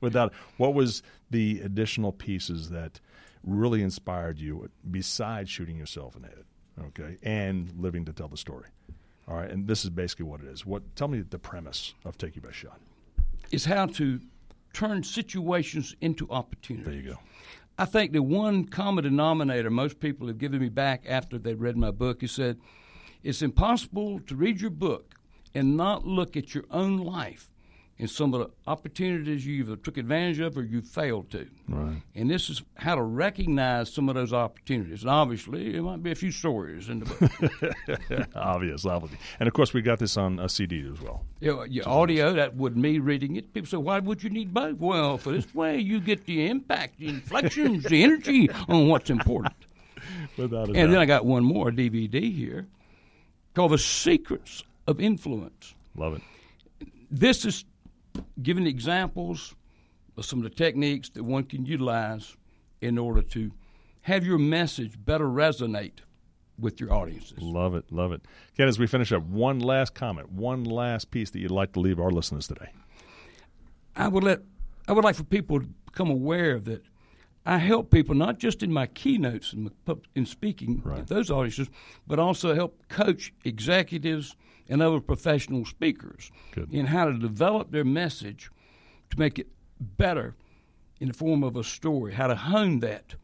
Without 0.00 0.32
what 0.56 0.74
was 0.74 1.02
the 1.30 1.60
additional 1.60 2.10
pieces 2.10 2.70
that 2.70 3.00
really 3.44 3.82
inspired 3.82 4.38
you 4.38 4.68
besides 4.90 5.50
shooting 5.50 5.76
yourself 5.76 6.16
in 6.16 6.22
the 6.22 6.28
head, 6.28 6.44
okay, 6.86 7.16
and 7.22 7.72
living 7.78 8.04
to 8.06 8.12
tell 8.12 8.28
the 8.28 8.36
story. 8.36 8.66
All 9.28 9.36
right, 9.36 9.50
and 9.50 9.68
this 9.68 9.84
is 9.84 9.90
basically 9.90 10.26
what 10.26 10.40
it 10.40 10.46
is. 10.48 10.66
What? 10.66 10.96
Tell 10.96 11.06
me 11.06 11.20
the 11.20 11.38
premise 11.38 11.94
of 12.04 12.18
Take 12.18 12.34
Your 12.34 12.42
Best 12.42 12.56
Shot. 12.56 12.80
Is 13.52 13.64
how 13.64 13.86
to 13.86 14.20
turn 14.72 15.04
situations 15.04 15.94
into 16.00 16.28
opportunities. 16.28 16.86
There 16.86 16.94
you 16.94 17.10
go. 17.10 17.18
I 17.78 17.84
think 17.84 18.12
the 18.12 18.22
one 18.22 18.64
common 18.64 19.04
denominator 19.04 19.70
most 19.70 20.00
people 20.00 20.26
have 20.26 20.38
given 20.38 20.60
me 20.60 20.68
back 20.68 21.04
after 21.06 21.38
they 21.38 21.54
read 21.54 21.76
my 21.76 21.90
book 21.90 22.22
is 22.22 22.32
said, 22.32 22.58
it's 23.22 23.42
impossible 23.42 24.20
to 24.26 24.34
read 24.36 24.60
your 24.60 24.70
book 24.70 25.14
and 25.54 25.76
not 25.76 26.06
look 26.06 26.36
at 26.36 26.54
your 26.54 26.64
own 26.70 26.98
life 26.98 27.48
and 27.98 28.10
some 28.10 28.34
of 28.34 28.40
the 28.40 28.50
opportunities 28.66 29.46
you 29.46 29.62
either 29.62 29.76
took 29.76 29.96
advantage 29.96 30.40
of 30.40 30.56
or 30.58 30.64
you 30.64 30.80
failed 30.82 31.30
to. 31.30 31.46
Right. 31.68 32.02
And 32.16 32.28
this 32.28 32.50
is 32.50 32.62
how 32.74 32.96
to 32.96 33.02
recognize 33.02 33.92
some 33.92 34.08
of 34.08 34.16
those 34.16 34.32
opportunities. 34.32 35.02
And 35.02 35.10
obviously, 35.10 35.70
there 35.70 35.82
might 35.82 36.02
be 36.02 36.10
a 36.10 36.14
few 36.16 36.32
stories 36.32 36.88
in 36.88 37.00
the 37.00 37.04
book. 37.04 38.28
obvious, 38.34 38.84
obviously. 38.84 39.18
And 39.38 39.46
of 39.46 39.52
course, 39.54 39.72
we 39.72 39.82
got 39.82 40.00
this 40.00 40.16
on 40.16 40.40
uh, 40.40 40.44
a 40.46 40.48
CD 40.48 40.84
as 40.92 41.00
well. 41.00 41.24
Yeah, 41.38 41.64
your 41.68 41.88
audio, 41.88 42.32
that 42.32 42.56
would 42.56 42.76
me 42.76 42.98
reading 42.98 43.36
it. 43.36 43.54
People 43.54 43.68
say, 43.68 43.76
why 43.76 44.00
would 44.00 44.22
you 44.24 44.30
need 44.30 44.52
both? 44.52 44.78
Well, 44.78 45.16
for 45.16 45.30
this 45.30 45.54
way, 45.54 45.78
you 45.78 46.00
get 46.00 46.26
the 46.26 46.48
impact, 46.48 46.98
the 46.98 47.08
inflections, 47.08 47.84
the 47.84 48.02
energy 48.02 48.50
on 48.68 48.88
what's 48.88 49.10
important. 49.10 49.54
Without 50.36 50.68
a 50.68 50.72
And 50.72 50.74
doubt. 50.74 50.90
then 50.90 50.98
I 50.98 51.04
got 51.06 51.24
one 51.24 51.44
more 51.44 51.70
DVD 51.70 52.34
here 52.34 52.66
called 53.54 53.72
The 53.72 53.78
Secrets 53.78 54.64
of 54.86 55.00
Influence. 55.00 55.74
Love 55.96 56.14
it. 56.14 56.22
This 57.10 57.44
is 57.44 57.64
giving 58.42 58.66
examples 58.66 59.54
of 60.16 60.24
some 60.24 60.38
of 60.38 60.44
the 60.44 60.50
techniques 60.50 61.08
that 61.10 61.22
one 61.22 61.44
can 61.44 61.64
utilize 61.64 62.36
in 62.80 62.98
order 62.98 63.22
to 63.22 63.52
have 64.02 64.24
your 64.24 64.38
message 64.38 64.94
better 65.04 65.26
resonate 65.26 66.00
with 66.58 66.80
your 66.80 66.92
audiences. 66.92 67.38
Love 67.40 67.74
it. 67.74 67.84
Love 67.90 68.12
it. 68.12 68.22
Ken, 68.56 68.68
as 68.68 68.78
we 68.78 68.86
finish 68.86 69.12
up, 69.12 69.22
one 69.24 69.60
last 69.60 69.94
comment, 69.94 70.30
one 70.32 70.64
last 70.64 71.10
piece 71.10 71.30
that 71.30 71.38
you'd 71.38 71.50
like 71.50 71.72
to 71.72 71.80
leave 71.80 71.98
our 72.00 72.10
listeners 72.10 72.46
today. 72.46 72.70
I 73.96 74.08
would 74.08 74.24
let 74.24 74.40
I 74.88 74.92
would 74.92 75.04
like 75.04 75.14
for 75.14 75.24
people 75.24 75.60
to 75.60 75.66
become 75.86 76.10
aware 76.10 76.58
that 76.60 76.82
I 77.44 77.58
help 77.58 77.90
people 77.90 78.14
not 78.14 78.38
just 78.38 78.62
in 78.62 78.72
my 78.72 78.86
keynotes 78.86 79.52
and 79.52 79.70
in 80.14 80.26
speaking 80.26 80.80
Right. 80.84 81.06
those 81.06 81.30
audiences, 81.30 81.68
but 82.06 82.18
also 82.18 82.54
help 82.54 82.86
coach 82.88 83.32
executives 83.44 84.36
and 84.68 84.80
other 84.80 85.00
professional 85.00 85.64
speakers 85.64 86.30
Good. 86.52 86.72
in 86.72 86.86
how 86.86 87.06
to 87.06 87.18
develop 87.18 87.72
their 87.72 87.84
message 87.84 88.50
to 89.10 89.18
make 89.18 89.38
it 89.38 89.48
better 89.80 90.36
in 91.00 91.08
the 91.08 91.14
form 91.14 91.42
of 91.42 91.56
a 91.56 91.64
story, 91.64 92.12
how 92.14 92.28
to 92.28 92.36
hone 92.36 92.78
that 92.80 93.16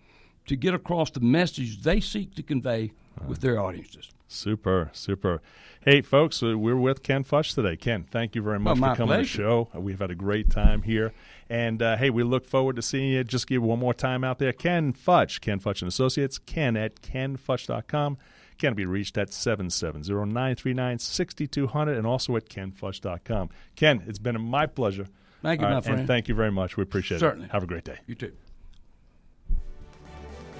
to 0.48 0.56
get 0.56 0.74
across 0.74 1.10
the 1.10 1.20
message 1.20 1.82
they 1.82 2.00
seek 2.00 2.34
to 2.34 2.42
convey 2.42 2.92
with 3.26 3.40
their 3.40 3.58
audiences. 3.60 4.10
Super, 4.30 4.90
super. 4.92 5.40
Hey, 5.80 6.02
folks, 6.02 6.42
uh, 6.42 6.58
we're 6.58 6.76
with 6.76 7.02
Ken 7.02 7.24
Futch 7.24 7.54
today. 7.54 7.76
Ken, 7.76 8.04
thank 8.10 8.34
you 8.34 8.42
very 8.42 8.58
much 8.60 8.78
Well, 8.78 8.90
for 8.90 8.96
coming 8.96 9.14
on 9.16 9.22
the 9.22 9.26
show. 9.26 9.68
Uh, 9.74 9.80
We've 9.80 9.98
had 9.98 10.10
a 10.10 10.14
great 10.14 10.50
time 10.50 10.82
here. 10.82 11.14
And 11.48 11.80
uh, 11.80 11.96
hey, 11.96 12.10
we 12.10 12.22
look 12.24 12.44
forward 12.44 12.76
to 12.76 12.82
seeing 12.82 13.08
you. 13.10 13.24
Just 13.24 13.46
give 13.46 13.62
one 13.62 13.78
more 13.78 13.94
time 13.94 14.22
out 14.24 14.38
there. 14.38 14.52
Ken 14.52 14.92
Futch, 14.92 15.40
Ken 15.40 15.60
Futch 15.60 15.80
and 15.80 15.88
Associates, 15.88 16.36
ken 16.38 16.76
at 16.76 17.00
kenfutch.com. 17.00 18.18
Can 18.58 18.74
be 18.74 18.84
reached 18.84 19.16
at 19.16 19.30
770-939-6200 19.30 21.96
and 21.96 22.06
also 22.06 22.36
at 22.36 22.48
kenfutch.com. 22.48 23.48
Ken, 23.76 24.02
it's 24.06 24.18
been 24.18 24.38
my 24.42 24.66
pleasure. 24.66 25.06
Thank 25.42 25.60
you, 25.60 25.66
Uh, 25.66 25.70
my 25.70 25.76
And 25.76 25.84
friend. 25.84 26.06
thank 26.06 26.28
you 26.28 26.34
very 26.34 26.50
much. 26.50 26.76
We 26.76 26.82
appreciate 26.82 27.20
Certainly. 27.20 27.46
it. 27.46 27.52
Have 27.52 27.62
a 27.62 27.66
great 27.66 27.84
day. 27.84 27.98
You 28.06 28.14
too. 28.16 28.32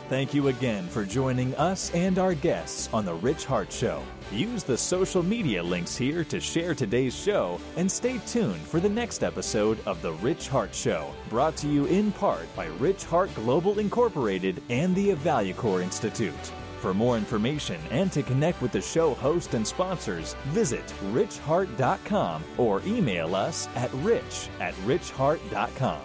Thank 0.08 0.32
you 0.32 0.48
again 0.48 0.88
for 0.88 1.04
joining 1.04 1.54
us 1.56 1.92
and 1.92 2.18
our 2.18 2.32
guests 2.32 2.88
on 2.94 3.04
The 3.04 3.12
Rich 3.12 3.44
Hart 3.44 3.70
Show. 3.70 4.02
Use 4.32 4.64
the 4.64 4.76
social 4.76 5.22
media 5.22 5.62
links 5.62 5.98
here 5.98 6.24
to 6.24 6.40
share 6.40 6.74
today's 6.74 7.14
show 7.14 7.60
and 7.76 7.92
stay 7.92 8.18
tuned 8.26 8.62
for 8.62 8.80
the 8.80 8.88
next 8.88 9.22
episode 9.22 9.78
of 9.84 10.00
The 10.00 10.12
Rich 10.14 10.48
Hart 10.48 10.74
Show, 10.74 11.12
brought 11.28 11.58
to 11.58 11.68
you 11.68 11.84
in 11.84 12.10
part 12.12 12.46
by 12.56 12.66
Rich 12.78 13.04
Hart 13.04 13.34
Global 13.34 13.78
Incorporated 13.78 14.62
and 14.70 14.96
the 14.96 15.10
Evalucore 15.10 15.82
Institute. 15.82 16.52
For 16.80 16.94
more 16.94 17.18
information 17.18 17.78
and 17.90 18.10
to 18.12 18.22
connect 18.22 18.62
with 18.62 18.72
the 18.72 18.80
show 18.80 19.12
host 19.12 19.52
and 19.52 19.66
sponsors, 19.66 20.34
visit 20.46 20.86
richhart.com 21.12 22.44
or 22.56 22.80
email 22.86 23.34
us 23.34 23.68
at 23.74 23.92
rich 23.94 24.48
at 24.58 24.72
richhart.com. 24.86 26.00